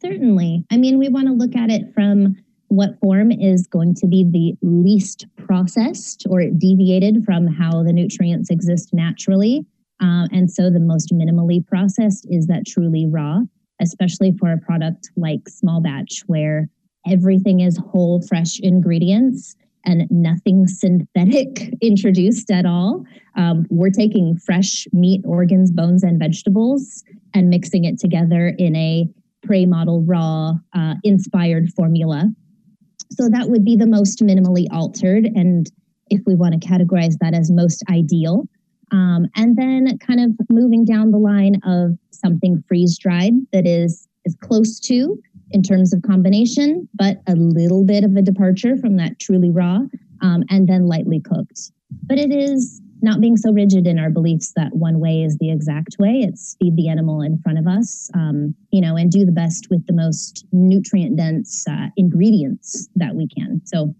Certainly. 0.00 0.64
I 0.70 0.76
mean 0.76 0.98
we 0.98 1.08
want 1.08 1.26
to 1.26 1.32
look 1.32 1.54
at 1.56 1.70
it 1.70 1.92
from 1.94 2.36
what 2.68 2.98
form 3.00 3.30
is 3.30 3.66
going 3.66 3.94
to 3.94 4.06
be 4.06 4.24
the 4.24 4.66
least 4.66 5.26
processed 5.36 6.26
or 6.28 6.44
deviated 6.46 7.24
from 7.24 7.46
how 7.46 7.82
the 7.82 7.92
nutrients 7.92 8.50
exist 8.50 8.90
naturally 8.92 9.64
uh, 10.00 10.28
and 10.32 10.50
so 10.50 10.70
the 10.70 10.80
most 10.80 11.12
minimally 11.12 11.66
processed 11.66 12.26
is 12.30 12.46
that 12.46 12.66
truly 12.66 13.06
raw, 13.06 13.40
especially 13.80 14.32
for 14.38 14.52
a 14.52 14.58
product 14.58 15.10
like 15.16 15.48
small 15.48 15.80
batch, 15.80 16.22
where 16.26 16.68
everything 17.06 17.60
is 17.60 17.78
whole, 17.78 18.20
fresh 18.22 18.58
ingredients 18.60 19.56
and 19.84 20.06
nothing 20.10 20.66
synthetic 20.66 21.72
introduced 21.80 22.50
at 22.50 22.66
all. 22.66 23.04
Um, 23.36 23.66
we're 23.70 23.90
taking 23.90 24.36
fresh 24.36 24.86
meat, 24.92 25.22
organs, 25.24 25.70
bones, 25.70 26.02
and 26.02 26.18
vegetables 26.18 27.04
and 27.34 27.48
mixing 27.48 27.84
it 27.84 27.98
together 27.98 28.54
in 28.58 28.74
a 28.74 29.08
prey 29.44 29.64
model 29.64 30.02
raw 30.02 30.54
uh, 30.74 30.94
inspired 31.04 31.70
formula. 31.74 32.24
So 33.12 33.28
that 33.28 33.48
would 33.48 33.64
be 33.64 33.76
the 33.76 33.86
most 33.86 34.20
minimally 34.20 34.66
altered. 34.72 35.24
And 35.24 35.70
if 36.10 36.20
we 36.26 36.34
want 36.34 36.60
to 36.60 36.68
categorize 36.68 37.18
that 37.20 37.34
as 37.34 37.50
most 37.50 37.84
ideal. 37.88 38.48
Um, 38.92 39.26
and 39.34 39.56
then 39.56 39.98
kind 39.98 40.20
of 40.20 40.30
moving 40.48 40.84
down 40.84 41.10
the 41.10 41.18
line 41.18 41.60
of 41.64 41.98
something 42.10 42.62
freeze 42.68 42.98
dried 42.98 43.34
that 43.52 43.66
is 43.66 44.06
is 44.24 44.36
close 44.40 44.80
to 44.80 45.18
in 45.50 45.62
terms 45.62 45.94
of 45.94 46.02
combination, 46.02 46.88
but 46.94 47.18
a 47.28 47.34
little 47.34 47.84
bit 47.84 48.04
of 48.04 48.16
a 48.16 48.22
departure 48.22 48.76
from 48.76 48.96
that 48.96 49.18
truly 49.20 49.50
raw, 49.50 49.78
um, 50.20 50.42
and 50.50 50.68
then 50.68 50.86
lightly 50.86 51.20
cooked. 51.20 51.70
But 52.02 52.18
it 52.18 52.32
is 52.32 52.80
not 53.02 53.20
being 53.20 53.36
so 53.36 53.52
rigid 53.52 53.86
in 53.86 53.98
our 53.98 54.10
beliefs 54.10 54.52
that 54.56 54.74
one 54.74 54.98
way 54.98 55.22
is 55.22 55.38
the 55.38 55.50
exact 55.50 55.96
way. 55.98 56.24
It's 56.26 56.56
feed 56.60 56.76
the 56.76 56.88
animal 56.88 57.20
in 57.20 57.38
front 57.38 57.58
of 57.58 57.66
us, 57.66 58.10
um, 58.14 58.54
you 58.70 58.80
know, 58.80 58.96
and 58.96 59.10
do 59.10 59.24
the 59.24 59.32
best 59.32 59.68
with 59.70 59.86
the 59.86 59.92
most 59.92 60.46
nutrient 60.50 61.16
dense 61.16 61.64
uh, 61.68 61.88
ingredients 61.96 62.88
that 62.96 63.14
we 63.14 63.28
can. 63.28 63.60
So 63.64 63.94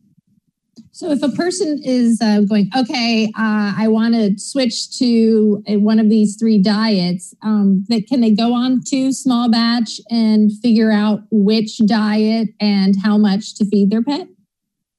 so 0.92 1.10
if 1.10 1.22
a 1.22 1.28
person 1.28 1.80
is 1.84 2.20
uh, 2.22 2.40
going, 2.40 2.70
okay, 2.76 3.26
uh, 3.36 3.74
I 3.76 3.88
want 3.88 4.14
to 4.14 4.38
switch 4.38 4.98
to 4.98 5.62
a, 5.66 5.76
one 5.76 5.98
of 5.98 6.08
these 6.08 6.36
three 6.36 6.58
diets, 6.58 7.34
um, 7.42 7.84
that 7.88 8.06
can 8.06 8.20
they 8.20 8.30
go 8.30 8.54
on 8.54 8.80
to 8.86 9.12
small 9.12 9.50
batch 9.50 10.00
and 10.10 10.50
figure 10.62 10.90
out 10.90 11.20
which 11.30 11.78
diet 11.86 12.48
and 12.60 12.94
how 13.02 13.18
much 13.18 13.54
to 13.56 13.66
feed 13.66 13.90
their 13.90 14.02
pet? 14.02 14.28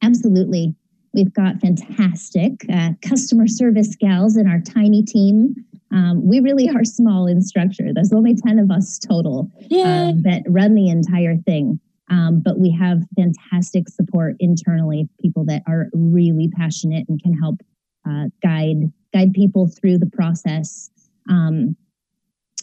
Absolutely. 0.03 0.75
We've 1.13 1.33
got 1.33 1.59
fantastic 1.61 2.65
uh, 2.71 2.91
customer 3.01 3.47
service 3.47 3.95
gals 3.95 4.37
in 4.37 4.47
our 4.47 4.59
tiny 4.59 5.01
team. 5.01 5.55
Um, 5.91 6.27
we 6.27 6.41
really 6.41 6.69
are 6.69 6.83
small 6.83 7.25
in 7.25 7.41
structure. 7.41 7.91
There's 7.93 8.13
only 8.13 8.35
10 8.35 8.59
of 8.59 8.69
us 8.69 8.99
total 8.99 9.49
um, 9.83 10.21
that 10.23 10.43
run 10.47 10.75
the 10.75 10.89
entire 10.89 11.37
thing. 11.37 11.79
Um, 12.09 12.41
but 12.43 12.59
we 12.59 12.71
have 12.71 13.03
fantastic 13.15 13.89
support 13.89 14.35
internally, 14.39 15.09
people 15.19 15.43
that 15.45 15.63
are 15.67 15.87
really 15.93 16.49
passionate 16.49 17.05
and 17.09 17.21
can 17.21 17.33
help 17.33 17.61
uh, 18.07 18.25
guide 18.41 18.91
guide 19.13 19.33
people 19.33 19.67
through 19.67 19.97
the 19.97 20.09
process. 20.09 20.89
Um, 21.29 21.75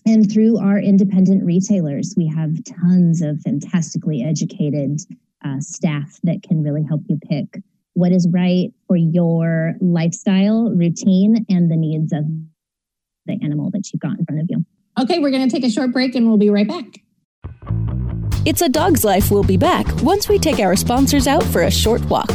and 0.07 0.31
through 0.31 0.59
our 0.59 0.79
independent 0.79 1.45
retailers, 1.45 2.15
we 2.17 2.27
have 2.27 2.63
tons 2.65 3.23
of 3.23 3.41
fantastically 3.41 4.23
educated 4.23 5.01
uh, 5.45 5.61
staff 5.61 6.19
that 6.25 6.43
can 6.43 6.63
really 6.63 6.83
help 6.83 7.03
you 7.09 7.19
pick 7.31 7.63
what 7.95 8.13
is 8.13 8.29
right 8.31 8.73
for 8.87 8.97
your 8.97 9.75
lifestyle, 9.81 10.71
routine, 10.71 11.47
and 11.49 11.71
the 11.71 11.77
needs 11.77 12.13
of 12.13 12.25
the 13.27 13.39
animal 13.43 13.71
that 13.71 13.93
you've 13.93 14.01
got 14.01 14.19
in 14.19 14.25
front 14.27 14.41
of 14.41 14.47
you. 14.51 14.65
Okay, 15.01 15.19
we're 15.19 15.31
going 15.31 15.49
to 15.49 15.53
take 15.53 15.65
a 15.65 15.71
short 15.71 15.93
break 15.93 16.15
and 16.15 16.27
we'll 16.27 16.37
be 16.37 16.51
right 16.51 16.69
back. 16.69 17.01
It's 18.47 18.61
a 18.61 18.69
Dog's 18.69 19.05
Life. 19.05 19.31
We'll 19.31 19.43
be 19.43 19.57
back 19.57 19.87
once 20.03 20.29
we 20.29 20.39
take 20.39 20.59
our 20.59 20.77
sponsors 20.77 21.27
out 21.27 21.43
for 21.43 21.63
a 21.63 21.71
short 21.71 22.05
walk. 22.11 22.31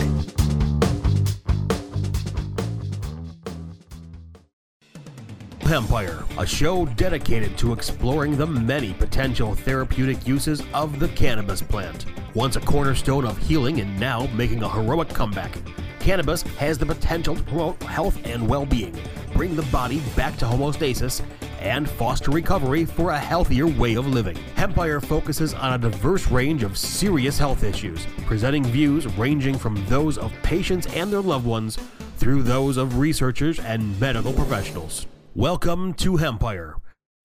Empire, 5.71 6.25
a 6.39 6.47
show 6.47 6.87
dedicated 6.87 7.55
to 7.59 7.73
exploring 7.73 8.35
the 8.35 8.47
many 8.47 8.91
potential 8.93 9.53
therapeutic 9.53 10.27
uses 10.27 10.63
of 10.73 10.99
the 10.99 11.07
cannabis 11.09 11.61
plant. 11.61 12.05
Once 12.33 12.55
a 12.55 12.59
cornerstone 12.59 13.23
of 13.23 13.37
healing 13.37 13.79
and 13.79 13.99
now 13.99 14.27
making 14.33 14.63
a 14.63 14.69
heroic 14.69 15.09
comeback, 15.09 15.57
cannabis 15.99 16.41
has 16.41 16.77
the 16.77 16.85
potential 16.85 17.35
to 17.35 17.43
promote 17.43 17.81
health 17.83 18.17
and 18.25 18.47
well 18.47 18.65
being, 18.65 18.97
bring 19.33 19.55
the 19.55 19.63
body 19.63 20.01
back 20.15 20.35
to 20.37 20.45
homeostasis, 20.45 21.21
and 21.59 21.89
foster 21.89 22.31
recovery 22.31 22.85
for 22.85 23.11
a 23.11 23.19
healthier 23.19 23.67
way 23.67 23.95
of 23.95 24.07
living. 24.07 24.37
Empire 24.57 24.99
focuses 24.99 25.53
on 25.53 25.73
a 25.73 25.77
diverse 25.77 26.31
range 26.31 26.63
of 26.63 26.77
serious 26.77 27.37
health 27.37 27.63
issues, 27.63 28.05
presenting 28.25 28.63
views 28.63 29.07
ranging 29.17 29.57
from 29.57 29.85
those 29.87 30.17
of 30.17 30.33
patients 30.43 30.87
and 30.95 31.11
their 31.11 31.21
loved 31.21 31.45
ones 31.45 31.77
through 32.17 32.43
those 32.43 32.77
of 32.77 32.97
researchers 32.97 33.59
and 33.59 33.99
medical 33.99 34.33
professionals. 34.33 35.05
Welcome 35.35 35.93
to 35.95 36.17
Empire 36.17 36.75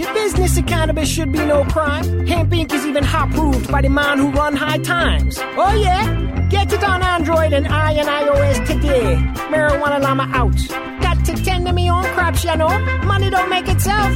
The 0.00 0.10
business 0.14 0.56
of 0.56 0.64
cannabis 0.64 1.10
should 1.10 1.30
be 1.30 1.44
no 1.44 1.62
crime. 1.64 2.04
Hempire 2.26 2.72
is 2.72 2.86
even 2.86 3.04
hot 3.04 3.32
proved 3.32 3.70
by 3.70 3.82
the 3.82 3.90
man 3.90 4.16
who 4.16 4.30
run 4.30 4.56
high 4.56 4.78
times. 4.78 5.38
Oh 5.58 5.74
yeah? 5.74 6.48
Get 6.48 6.72
it 6.72 6.82
on 6.82 7.02
Android 7.02 7.52
and 7.52 7.68
I 7.68 7.92
and 7.92 8.08
iOS 8.08 8.66
today. 8.66 9.16
Marijuana 9.52 10.00
Llama 10.00 10.26
out. 10.32 10.56
Got 11.02 11.22
to 11.26 11.34
tend 11.44 11.66
to 11.66 11.74
me 11.74 11.90
own 11.90 12.04
crops, 12.14 12.44
you 12.44 12.56
know. 12.56 12.78
Money 13.04 13.28
don't 13.28 13.50
make 13.50 13.68
itself. 13.68 14.10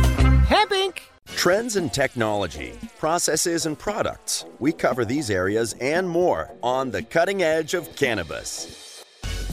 Hempire 0.49 0.95
Trends 1.37 1.77
in 1.77 1.91
technology, 1.91 2.73
processes, 2.99 3.67
and 3.67 3.79
products. 3.79 4.47
We 4.61 4.73
cover 4.73 5.05
these 5.05 5.29
areas 5.29 5.75
and 5.83 6.09
more 6.09 6.51
on 6.63 6.93
the 6.93 7.03
cutting 7.03 7.43
edge 7.43 7.75
of 7.75 7.95
cannabis. 7.95 8.84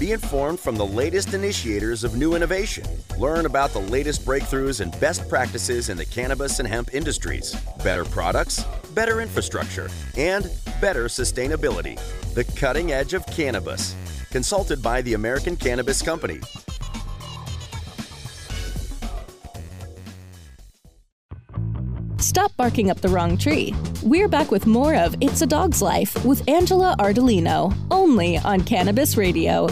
Be 0.01 0.13
informed 0.13 0.59
from 0.59 0.77
the 0.77 0.85
latest 0.85 1.35
initiators 1.35 2.03
of 2.03 2.15
new 2.15 2.33
innovation. 2.33 2.83
Learn 3.19 3.45
about 3.45 3.69
the 3.69 3.81
latest 3.81 4.25
breakthroughs 4.25 4.81
and 4.81 4.99
best 4.99 5.29
practices 5.29 5.89
in 5.89 5.97
the 5.97 6.05
cannabis 6.05 6.57
and 6.57 6.67
hemp 6.67 6.91
industries. 6.91 7.55
Better 7.83 8.03
products, 8.03 8.63
better 8.95 9.21
infrastructure, 9.21 9.91
and 10.17 10.49
better 10.81 11.05
sustainability. 11.05 11.99
The 12.33 12.45
cutting 12.59 12.91
edge 12.91 13.13
of 13.13 13.23
cannabis. 13.27 13.95
Consulted 14.31 14.81
by 14.81 15.03
the 15.03 15.13
American 15.13 15.55
Cannabis 15.55 16.01
Company. 16.01 16.39
Stop 22.17 22.51
barking 22.57 22.89
up 22.89 23.01
the 23.01 23.09
wrong 23.09 23.37
tree. 23.37 23.75
We're 24.01 24.27
back 24.27 24.49
with 24.49 24.65
more 24.65 24.95
of 24.95 25.15
It's 25.21 25.43
a 25.43 25.45
Dog's 25.45 25.79
Life 25.79 26.25
with 26.25 26.47
Angela 26.49 26.95
Ardolino, 26.97 27.71
only 27.91 28.39
on 28.39 28.61
Cannabis 28.61 29.15
Radio. 29.15 29.67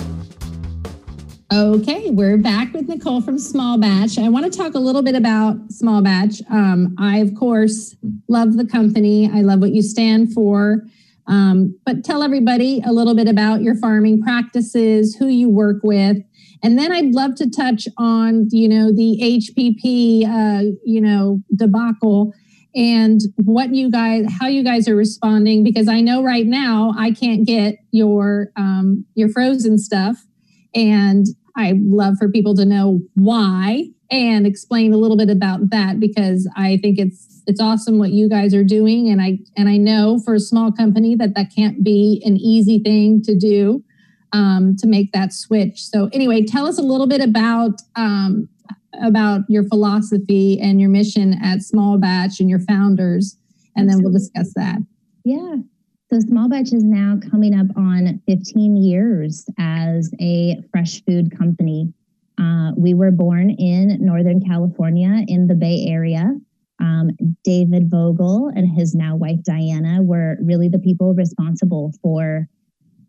Okay, 1.51 2.11
we're 2.11 2.37
back 2.37 2.73
with 2.73 2.87
Nicole 2.87 3.21
from 3.21 3.39
Small 3.39 3.79
Batch. 3.79 4.19
I 4.19 4.29
want 4.29 4.45
to 4.45 4.55
talk 4.55 4.75
a 4.75 4.79
little 4.79 5.01
bit 5.01 5.15
about 5.15 5.71
Small 5.71 5.99
Batch. 5.99 6.43
Um, 6.47 6.95
I, 6.99 7.17
of 7.17 7.33
course, 7.33 7.95
love 8.27 8.55
the 8.55 8.67
company. 8.67 9.27
I 9.33 9.41
love 9.41 9.59
what 9.59 9.73
you 9.73 9.81
stand 9.81 10.31
for. 10.31 10.83
Um, 11.25 11.75
but 11.87 12.03
tell 12.05 12.21
everybody 12.21 12.83
a 12.85 12.91
little 12.91 13.15
bit 13.15 13.27
about 13.27 13.63
your 13.63 13.73
farming 13.73 14.21
practices, 14.21 15.15
who 15.15 15.25
you 15.25 15.49
work 15.49 15.77
with, 15.81 16.17
and 16.61 16.77
then 16.77 16.91
I'd 16.91 17.15
love 17.15 17.33
to 17.35 17.49
touch 17.49 17.87
on, 17.97 18.47
you 18.51 18.69
know, 18.69 18.93
the 18.93 19.17
HPP, 19.19 20.27
uh, 20.27 20.71
you 20.85 21.01
know, 21.01 21.41
debacle 21.55 22.31
and 22.75 23.21
what 23.37 23.73
you 23.73 23.89
guys, 23.89 24.25
how 24.39 24.45
you 24.45 24.63
guys 24.63 24.87
are 24.87 24.95
responding, 24.95 25.63
because 25.63 25.87
I 25.87 26.01
know 26.01 26.23
right 26.23 26.45
now 26.45 26.93
I 26.95 27.09
can't 27.09 27.47
get 27.47 27.77
your 27.89 28.51
um, 28.55 29.05
your 29.15 29.29
frozen 29.29 29.79
stuff, 29.79 30.27
and 30.75 31.25
I 31.59 31.73
love 31.77 32.15
for 32.17 32.29
people 32.29 32.55
to 32.55 32.65
know 32.65 33.01
why 33.15 33.89
and 34.09 34.47
explain 34.47 34.93
a 34.93 34.97
little 34.97 35.17
bit 35.17 35.29
about 35.29 35.69
that 35.69 35.99
because 35.99 36.49
I 36.55 36.77
think 36.81 36.97
it's 36.97 37.43
it's 37.47 37.59
awesome 37.59 37.97
what 37.97 38.11
you 38.11 38.29
guys 38.29 38.53
are 38.53 38.63
doing, 38.63 39.09
and 39.09 39.21
I 39.21 39.39
and 39.57 39.67
I 39.67 39.77
know 39.77 40.19
for 40.23 40.35
a 40.35 40.39
small 40.39 40.71
company 40.71 41.15
that 41.15 41.35
that 41.35 41.47
can't 41.55 41.83
be 41.83 42.21
an 42.25 42.37
easy 42.37 42.79
thing 42.79 43.21
to 43.23 43.35
do 43.35 43.83
um, 44.33 44.75
to 44.77 44.87
make 44.87 45.11
that 45.13 45.33
switch. 45.33 45.83
So 45.83 46.09
anyway, 46.13 46.45
tell 46.45 46.65
us 46.65 46.77
a 46.77 46.83
little 46.83 47.07
bit 47.07 47.21
about 47.21 47.81
um, 47.95 48.47
about 49.03 49.41
your 49.49 49.63
philosophy 49.63 50.59
and 50.61 50.79
your 50.79 50.89
mission 50.89 51.35
at 51.43 51.61
Small 51.61 51.97
Batch 51.97 52.39
and 52.39 52.49
your 52.49 52.59
founders, 52.59 53.37
and 53.75 53.89
then 53.89 54.01
we'll 54.01 54.13
discuss 54.13 54.53
that. 54.55 54.77
Yeah. 55.25 55.57
So 56.11 56.19
Small 56.21 56.49
Batch 56.49 56.73
is 56.73 56.83
now 56.83 57.19
coming 57.29 57.53
up 57.53 57.67
on 57.77 58.19
15 58.25 58.75
years 58.75 59.45
as 59.59 60.11
a 60.19 60.57
fresh 60.71 61.03
food 61.05 61.37
company. 61.37 61.93
Uh, 62.39 62.71
we 62.75 62.95
were 62.95 63.11
born 63.11 63.51
in 63.51 64.03
Northern 64.03 64.41
California 64.43 65.23
in 65.27 65.45
the 65.45 65.53
Bay 65.53 65.85
Area. 65.87 66.35
Um, 66.79 67.11
David 67.43 67.91
Vogel 67.91 68.47
and 68.55 68.75
his 68.75 68.95
now 68.95 69.17
wife 69.17 69.43
Diana 69.43 70.01
were 70.01 70.37
really 70.41 70.67
the 70.67 70.79
people 70.79 71.13
responsible 71.13 71.93
for 72.01 72.47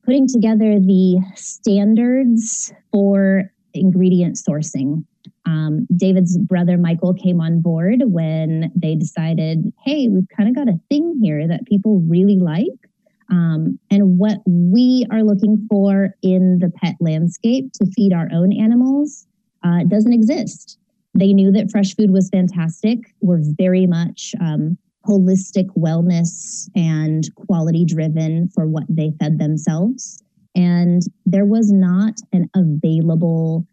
putting 0.05 0.29
together 0.29 0.79
the 0.79 1.23
standards 1.37 2.71
for 2.93 3.51
ingredient 3.73 4.37
sourcing. 4.37 5.07
Um, 5.47 5.87
David's 5.97 6.37
brother 6.37 6.77
Michael 6.77 7.15
came 7.15 7.41
on 7.41 7.63
board 7.63 8.03
when 8.05 8.71
they 8.77 8.95
decided, 8.95 9.73
hey, 9.87 10.09
we've 10.09 10.29
kind 10.37 10.51
of 10.51 10.55
got 10.55 10.69
a 10.69 10.79
thing 10.91 11.19
here 11.23 11.49
that 11.49 11.65
people 11.65 12.01
really 12.01 12.39
like. 12.39 12.90
Um, 13.31 13.79
and 13.91 14.19
what 14.19 14.39
we 14.47 15.07
are 15.11 15.23
looking 15.23 15.67
for 15.71 16.11
in 16.23 16.59
the 16.59 16.71
pet 16.71 16.97
landscape 17.01 17.73
to 17.75 17.87
feed 17.97 18.13
our 18.13 18.29
own 18.33 18.53
animals 18.53 19.27
uh, 19.65 19.85
doesn't 19.85 20.13
exist. 20.13 20.79
They 21.15 21.33
knew 21.33 21.53
that 21.53 21.71
fresh 21.71 21.95
food 21.95 22.11
was 22.11 22.29
fantastic. 22.31 22.99
We're 23.21 23.43
very 23.43 23.87
much 23.87 24.35
um, 24.41 24.79
holistic 25.07 25.67
wellness 25.77 26.69
and 26.75 27.25
quality 27.35 27.85
driven 27.85 28.49
for 28.49 28.67
what 28.67 28.85
they 28.89 29.13
fed 29.19 29.39
themselves. 29.39 30.23
And 30.55 31.03
there 31.27 31.47
was 31.47 31.71
not 31.71 32.15
an 32.33 32.51
available 32.55 33.67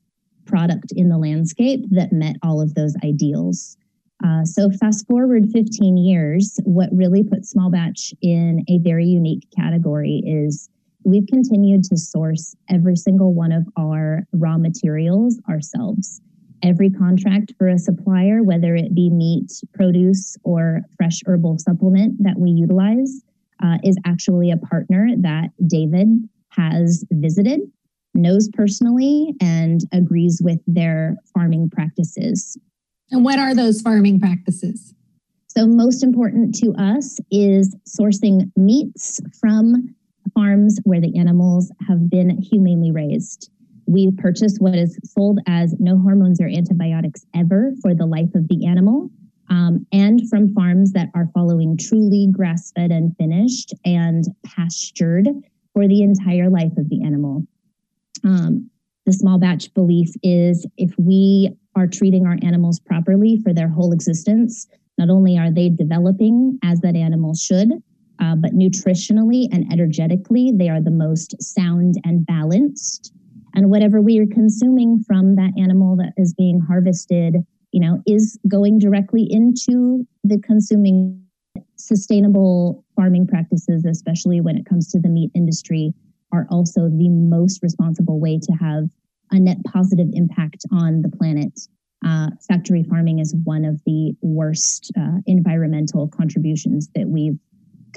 product 0.45 0.93
in 0.95 1.09
the 1.09 1.17
landscape 1.17 1.85
that 1.91 2.13
met 2.13 2.37
all 2.43 2.61
of 2.61 2.75
those 2.75 2.95
ideals. 3.03 3.77
Uh, 4.25 4.43
so, 4.43 4.69
fast 4.71 5.05
forward 5.07 5.45
15 5.51 5.97
years, 5.97 6.59
what 6.63 6.89
really 6.91 7.23
put 7.23 7.45
small 7.45 7.69
batch 7.69 8.13
in 8.21 8.63
a 8.67 8.79
very 8.79 9.05
unique 9.05 9.47
category 9.55 10.23
is 10.25 10.69
we've 11.03 11.27
continued 11.27 11.83
to 11.83 11.97
source 11.97 12.55
every 12.69 12.95
single 12.95 13.33
one 13.33 13.51
of 13.51 13.63
our 13.77 14.23
raw 14.33 14.57
materials 14.57 15.39
ourselves. 15.47 16.19
Every 16.63 16.89
contract 16.89 17.53
for 17.59 17.67
a 17.67 17.77
supplier, 17.77 18.41
whether 18.41 18.75
it 18.75 18.95
be 18.95 19.11
meat, 19.11 19.51
produce, 19.73 20.35
or 20.43 20.81
fresh 20.97 21.21
herbal 21.27 21.59
supplement 21.59 22.21
that 22.23 22.39
we 22.39 22.49
utilize, 22.49 23.21
uh, 23.63 23.77
is 23.83 23.97
actually 24.05 24.49
a 24.49 24.57
partner 24.57 25.09
that 25.21 25.49
David 25.67 26.07
has 26.49 27.05
visited, 27.11 27.61
knows 28.15 28.49
personally, 28.51 29.35
and 29.39 29.81
agrees 29.93 30.41
with 30.43 30.59
their 30.65 31.17
farming 31.33 31.69
practices. 31.69 32.57
And 33.11 33.23
what 33.23 33.39
are 33.39 33.55
those 33.55 33.81
farming 33.81 34.19
practices? 34.19 34.93
So, 35.47 35.65
most 35.65 36.03
important 36.03 36.53
to 36.55 36.73
us 36.77 37.17
is 37.31 37.75
sourcing 37.87 38.51
meats 38.55 39.19
from 39.39 39.95
farms 40.35 40.79
where 40.83 41.01
the 41.01 41.17
animals 41.17 41.71
have 41.87 42.09
been 42.09 42.29
humanely 42.41 42.91
raised. 42.91 43.49
We 43.87 44.11
purchase 44.11 44.57
what 44.59 44.75
is 44.75 44.99
sold 45.03 45.39
as 45.47 45.73
no 45.79 45.97
hormones 45.97 46.41
or 46.41 46.47
antibiotics 46.47 47.25
ever 47.33 47.71
for 47.81 47.95
the 47.95 48.05
life 48.05 48.35
of 48.35 48.47
the 48.49 48.67
animal, 48.67 49.09
um, 49.49 49.87
and 49.93 50.29
from 50.29 50.53
farms 50.53 50.91
that 50.91 51.09
are 51.15 51.29
following 51.33 51.77
truly 51.77 52.27
grass 52.31 52.71
fed 52.73 52.91
and 52.91 53.15
finished 53.17 53.73
and 53.85 54.25
pastured 54.45 55.27
for 55.73 55.87
the 55.87 56.03
entire 56.03 56.49
life 56.49 56.75
of 56.77 56.89
the 56.89 57.03
animal. 57.03 57.47
Um, 58.23 58.69
the 59.05 59.13
small 59.13 59.39
batch 59.39 59.73
belief 59.73 60.09
is 60.21 60.67
if 60.77 60.93
we 60.97 61.55
are 61.77 61.87
treating 61.87 62.25
our 62.25 62.37
animals 62.41 62.79
properly 62.79 63.37
for 63.43 63.53
their 63.53 63.69
whole 63.69 63.93
existence, 63.93 64.67
not 64.97 65.09
only 65.09 65.37
are 65.37 65.51
they 65.51 65.69
developing 65.69 66.57
as 66.63 66.81
that 66.81 66.95
animal 66.95 67.35
should, 67.35 67.71
uh, 68.19 68.35
but 68.35 68.53
nutritionally 68.53 69.47
and 69.51 69.71
energetically, 69.71 70.51
they 70.55 70.69
are 70.69 70.81
the 70.81 70.91
most 70.91 71.41
sound 71.41 71.95
and 72.03 72.25
balanced. 72.25 73.13
And 73.53 73.69
whatever 73.69 74.01
we 74.01 74.19
are 74.19 74.25
consuming 74.25 75.03
from 75.03 75.35
that 75.35 75.51
animal 75.57 75.95
that 75.97 76.13
is 76.17 76.33
being 76.33 76.59
harvested, 76.59 77.35
you 77.71 77.79
know, 77.79 78.01
is 78.07 78.39
going 78.47 78.79
directly 78.79 79.27
into 79.29 80.07
the 80.23 80.39
consuming 80.39 81.23
sustainable 81.75 82.83
farming 82.95 83.27
practices, 83.27 83.85
especially 83.85 84.41
when 84.41 84.57
it 84.57 84.65
comes 84.65 84.89
to 84.89 84.99
the 84.99 85.09
meat 85.09 85.29
industry, 85.35 85.93
are 86.31 86.47
also 86.49 86.89
the 86.89 87.09
most 87.09 87.61
responsible 87.61 88.19
way 88.19 88.39
to 88.39 88.51
have 88.53 88.89
a 89.31 89.39
net 89.39 89.57
positive 89.65 90.07
impact 90.13 90.65
on 90.71 91.01
the 91.01 91.09
planet. 91.09 91.59
Uh, 92.05 92.29
factory 92.47 92.83
farming 92.83 93.19
is 93.19 93.35
one 93.43 93.65
of 93.65 93.81
the 93.85 94.13
worst 94.21 94.91
uh, 94.99 95.17
environmental 95.25 96.07
contributions 96.07 96.89
that 96.93 97.07
we've 97.07 97.39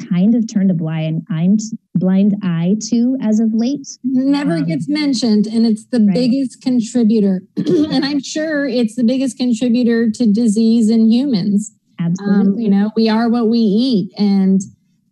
kind 0.08 0.34
of 0.34 0.50
turned 0.50 0.70
a 0.70 0.74
blind 0.74 1.26
eye, 1.30 1.48
blind 1.94 2.34
eye 2.42 2.76
to 2.88 3.16
as 3.20 3.40
of 3.40 3.50
late. 3.52 3.86
Never 4.04 4.54
um, 4.54 4.64
gets 4.64 4.88
mentioned, 4.88 5.46
and 5.46 5.66
it's 5.66 5.86
the 5.86 6.00
right. 6.00 6.14
biggest 6.14 6.62
contributor. 6.62 7.42
and 7.56 8.04
I'm 8.04 8.22
sure 8.22 8.66
it's 8.66 8.96
the 8.96 9.04
biggest 9.04 9.36
contributor 9.36 10.10
to 10.10 10.32
disease 10.32 10.88
in 10.90 11.10
humans. 11.10 11.72
Absolutely. 11.98 12.52
Um, 12.52 12.58
you 12.58 12.70
know, 12.70 12.90
we 12.96 13.08
are 13.08 13.28
what 13.28 13.48
we 13.48 13.58
eat, 13.58 14.12
and 14.18 14.60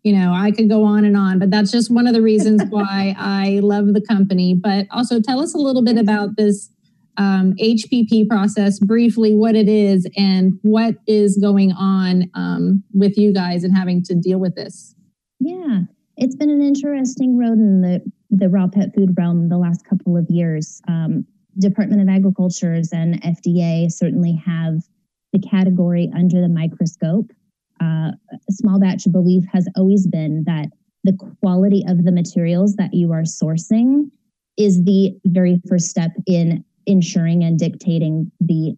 you 0.03 0.13
know, 0.13 0.33
I 0.33 0.51
could 0.51 0.69
go 0.69 0.85
on 0.85 1.05
and 1.05 1.17
on, 1.17 1.39
but 1.39 1.51
that's 1.51 1.71
just 1.71 1.91
one 1.91 2.07
of 2.07 2.15
the 2.15 2.23
reasons 2.23 2.63
why 2.71 3.15
I 3.19 3.61
love 3.63 3.95
the 3.95 4.01
company. 4.01 4.55
But 4.55 4.87
also, 4.91 5.21
tell 5.21 5.41
us 5.41 5.55
a 5.55 5.59
little 5.59 5.83
bit 5.83 5.99
about 5.99 6.37
this 6.37 6.71
um, 7.17 7.55
HPP 7.61 8.29
process, 8.29 8.79
briefly, 8.79 9.35
what 9.35 9.57
it 9.57 9.69
is 9.69 10.09
and 10.17 10.59
what 10.63 10.95
is 11.07 11.37
going 11.37 11.73
on 11.73 12.31
um, 12.35 12.85
with 12.95 13.19
you 13.19 13.35
guys 13.35 13.65
and 13.65 13.77
having 13.77 14.03
to 14.05 14.15
deal 14.15 14.39
with 14.39 14.55
this. 14.55 14.95
Yeah, 15.41 15.81
it's 16.17 16.37
been 16.37 16.51
an 16.51 16.63
interesting 16.63 17.37
road 17.37 17.59
in 17.59 17.83
the, 17.83 18.03
the 18.31 18.49
raw 18.49 18.69
pet 18.69 18.95
food 18.95 19.15
realm 19.19 19.49
the 19.49 19.59
last 19.59 19.85
couple 19.85 20.17
of 20.17 20.27
years. 20.29 20.81
Um, 20.87 21.27
Department 21.59 22.01
of 22.01 22.09
Agriculture's 22.09 22.93
and 22.93 23.21
FDA 23.23 23.91
certainly 23.91 24.41
have 24.47 24.85
the 25.33 25.41
category 25.41 26.11
under 26.15 26.41
the 26.41 26.49
microscope 26.49 27.33
uh, 27.81 28.12
small 28.51 28.81
batch 28.81 29.05
belief 29.11 29.45
has 29.53 29.69
always 29.77 30.07
been 30.07 30.45
that 30.45 30.69
the 31.05 31.17
quality 31.41 31.85
of 31.88 32.05
the 32.05 32.12
materials 32.12 32.75
that 32.77 32.93
you 32.93 33.12
are 33.12 33.23
sourcing 33.23 34.11
is 34.57 34.85
the 34.85 35.17
very 35.25 35.61
first 35.69 35.87
step 35.87 36.11
in 36.27 36.64
ensuring 36.87 37.45
and 37.45 37.59
dictating 37.59 38.31
the 38.41 38.77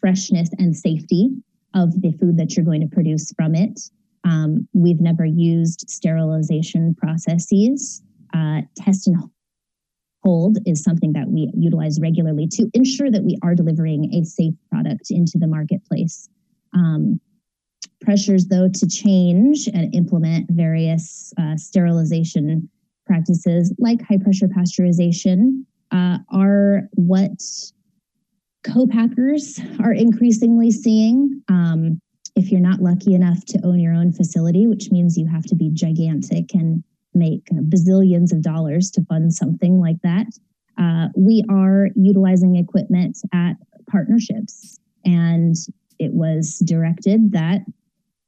freshness 0.00 0.50
and 0.58 0.76
safety 0.76 1.30
of 1.74 2.00
the 2.02 2.12
food 2.12 2.36
that 2.36 2.56
you're 2.56 2.64
going 2.64 2.80
to 2.80 2.94
produce 2.94 3.32
from 3.32 3.54
it. 3.54 3.80
Um, 4.24 4.68
we've 4.72 5.00
never 5.00 5.24
used 5.24 5.84
sterilization 5.88 6.94
processes. 6.94 8.02
Uh, 8.34 8.62
test 8.76 9.06
and 9.06 9.16
hold 10.22 10.58
is 10.66 10.82
something 10.82 11.12
that 11.12 11.28
we 11.28 11.50
utilize 11.54 12.00
regularly 12.00 12.46
to 12.48 12.68
ensure 12.74 13.10
that 13.10 13.24
we 13.24 13.36
are 13.42 13.54
delivering 13.54 14.12
a 14.14 14.24
safe 14.24 14.54
product 14.70 15.10
into 15.10 15.38
the 15.38 15.46
marketplace. 15.46 16.28
Um, 16.74 17.20
pressures, 18.02 18.46
though, 18.46 18.68
to 18.68 18.86
change 18.86 19.68
and 19.68 19.94
implement 19.94 20.50
various 20.50 21.32
uh, 21.40 21.56
sterilization 21.56 22.68
practices 23.06 23.74
like 23.78 24.00
high 24.02 24.18
pressure 24.18 24.48
pasteurization 24.48 25.64
uh, 25.90 26.18
are 26.32 26.82
what 26.92 27.42
co-packers 28.64 29.60
are 29.80 29.92
increasingly 29.92 30.70
seeing. 30.70 31.42
Um, 31.48 32.00
if 32.36 32.50
you're 32.50 32.60
not 32.60 32.80
lucky 32.80 33.14
enough 33.14 33.44
to 33.46 33.60
own 33.64 33.80
your 33.80 33.92
own 33.92 34.12
facility, 34.12 34.66
which 34.66 34.90
means 34.90 35.18
you 35.18 35.26
have 35.26 35.44
to 35.44 35.54
be 35.54 35.70
gigantic 35.70 36.54
and 36.54 36.82
make 37.14 37.46
bazillions 37.68 38.32
of 38.32 38.40
dollars 38.42 38.90
to 38.92 39.04
fund 39.04 39.34
something 39.34 39.78
like 39.78 40.00
that, 40.02 40.26
uh, 40.78 41.08
we 41.16 41.44
are 41.50 41.88
utilizing 41.94 42.56
equipment 42.56 43.18
at 43.34 43.54
partnerships. 43.90 44.78
And 45.04 45.54
it 45.98 46.12
was 46.12 46.62
directed 46.64 47.32
that 47.32 47.62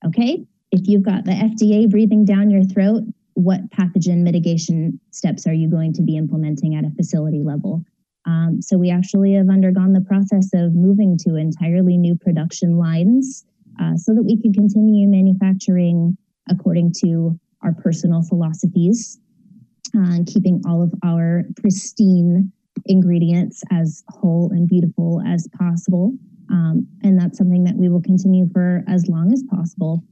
Okay, 0.07 0.45
if 0.71 0.87
you've 0.87 1.03
got 1.03 1.25
the 1.25 1.33
FDA 1.33 1.90
breathing 1.90 2.25
down 2.25 2.51
your 2.51 2.64
throat, 2.64 3.03
what 3.35 3.71
pathogen 3.71 4.23
mitigation 4.23 5.01
steps 5.11 5.47
are 5.47 5.53
you 5.53 5.69
going 5.69 5.93
to 5.95 6.03
be 6.03 6.17
implementing 6.17 6.75
at 6.75 6.85
a 6.85 6.90
facility 6.90 7.43
level? 7.43 7.83
Um, 8.27 8.62
so 8.62 8.79
we 8.79 8.90
actually 8.90 9.35
have 9.35 9.49
undergone 9.49 9.93
the 9.93 10.01
process 10.01 10.51
of 10.55 10.75
moving 10.75 11.19
to 11.27 11.37
entirely 11.37 11.97
new 11.97 12.17
production 12.17 12.79
lines 12.79 13.45
uh, 13.81 13.97
so 13.97 14.14
that 14.14 14.23
we 14.23 14.40
can 14.40 14.53
continue 14.53 15.09
manufacturing 15.09 16.17
according 16.49 16.93
to 17.05 17.38
our 17.62 17.73
personal 17.73 18.23
philosophies 18.23 19.19
uh, 19.97 20.19
keeping 20.27 20.61
all 20.67 20.83
of 20.83 20.93
our 21.05 21.45
pristine 21.57 22.53
ingredients 22.87 23.62
as 23.71 24.03
whole 24.09 24.51
and 24.53 24.69
beautiful 24.69 25.23
as 25.27 25.49
possible. 25.57 26.12
Um, 26.50 26.87
and 27.02 27.20
that's 27.20 27.38
something 27.38 27.64
that 27.64 27.76
we 27.76 27.88
will 27.88 28.02
continue 28.02 28.48
for 28.52 28.85
as 28.88 29.09
long 29.09 29.33
as 29.33 29.42
possible. 29.50 30.04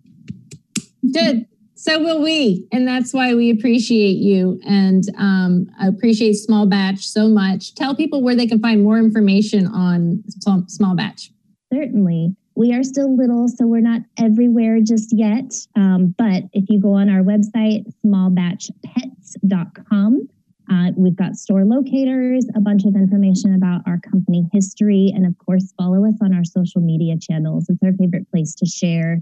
Good. 1.12 1.46
So 1.74 1.98
will 1.98 2.22
we. 2.22 2.68
And 2.70 2.86
that's 2.86 3.12
why 3.12 3.34
we 3.34 3.50
appreciate 3.50 4.18
you 4.18 4.60
and 4.64 5.02
um, 5.18 5.66
appreciate 5.80 6.34
Small 6.34 6.66
Batch 6.66 7.04
so 7.04 7.28
much. 7.28 7.74
Tell 7.74 7.96
people 7.96 8.22
where 8.22 8.36
they 8.36 8.46
can 8.46 8.60
find 8.60 8.84
more 8.84 8.98
information 8.98 9.66
on 9.66 10.22
Small 10.68 10.94
Batch. 10.94 11.32
Certainly. 11.72 12.36
We 12.54 12.74
are 12.74 12.84
still 12.84 13.16
little, 13.16 13.48
so 13.48 13.66
we're 13.66 13.80
not 13.80 14.02
everywhere 14.18 14.78
just 14.80 15.16
yet. 15.16 15.54
Um, 15.74 16.14
but 16.16 16.44
if 16.52 16.68
you 16.68 16.78
go 16.80 16.92
on 16.92 17.08
our 17.08 17.22
website, 17.22 17.86
smallbatchpets.com, 18.04 20.28
uh, 20.72 20.92
we've 20.96 21.16
got 21.16 21.36
store 21.36 21.64
locators, 21.64 22.46
a 22.54 22.60
bunch 22.60 22.84
of 22.84 22.94
information 22.94 23.54
about 23.54 23.82
our 23.86 23.98
company 23.98 24.48
history, 24.52 25.12
and 25.14 25.26
of 25.26 25.36
course, 25.38 25.72
follow 25.76 26.06
us 26.06 26.14
on 26.22 26.34
our 26.34 26.44
social 26.44 26.80
media 26.80 27.14
channels. 27.20 27.68
It's 27.68 27.82
our 27.82 27.92
favorite 27.92 28.30
place 28.30 28.54
to 28.56 28.66
share 28.66 29.20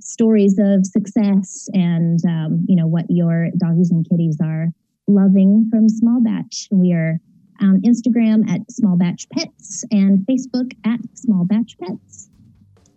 stories 0.00 0.58
of 0.58 0.86
success 0.86 1.66
and 1.72 2.20
um, 2.26 2.64
you 2.68 2.76
know 2.76 2.86
what 2.86 3.06
your 3.08 3.48
doggies 3.56 3.90
and 3.90 4.06
kitties 4.08 4.38
are 4.42 4.68
loving 5.06 5.68
from 5.70 5.88
Small 5.88 6.22
Batch. 6.22 6.68
We 6.70 6.92
are 6.92 7.18
on 7.60 7.80
Instagram 7.82 8.48
at 8.50 8.70
Small 8.70 8.96
Batch 8.96 9.28
Pets 9.30 9.84
and 9.90 10.26
Facebook 10.26 10.72
at 10.84 11.00
Small 11.14 11.44
Batch 11.44 11.76
Pets. 11.78 12.28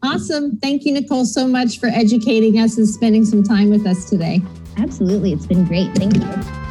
Awesome. 0.03 0.57
Thank 0.57 0.85
you, 0.85 0.93
Nicole, 0.93 1.25
so 1.25 1.47
much 1.47 1.79
for 1.79 1.87
educating 1.87 2.59
us 2.59 2.77
and 2.77 2.87
spending 2.87 3.25
some 3.25 3.43
time 3.43 3.69
with 3.69 3.85
us 3.85 4.09
today. 4.09 4.41
Absolutely. 4.77 5.33
It's 5.33 5.45
been 5.45 5.65
great. 5.65 5.93
Thank 5.95 6.15
you. 6.15 6.70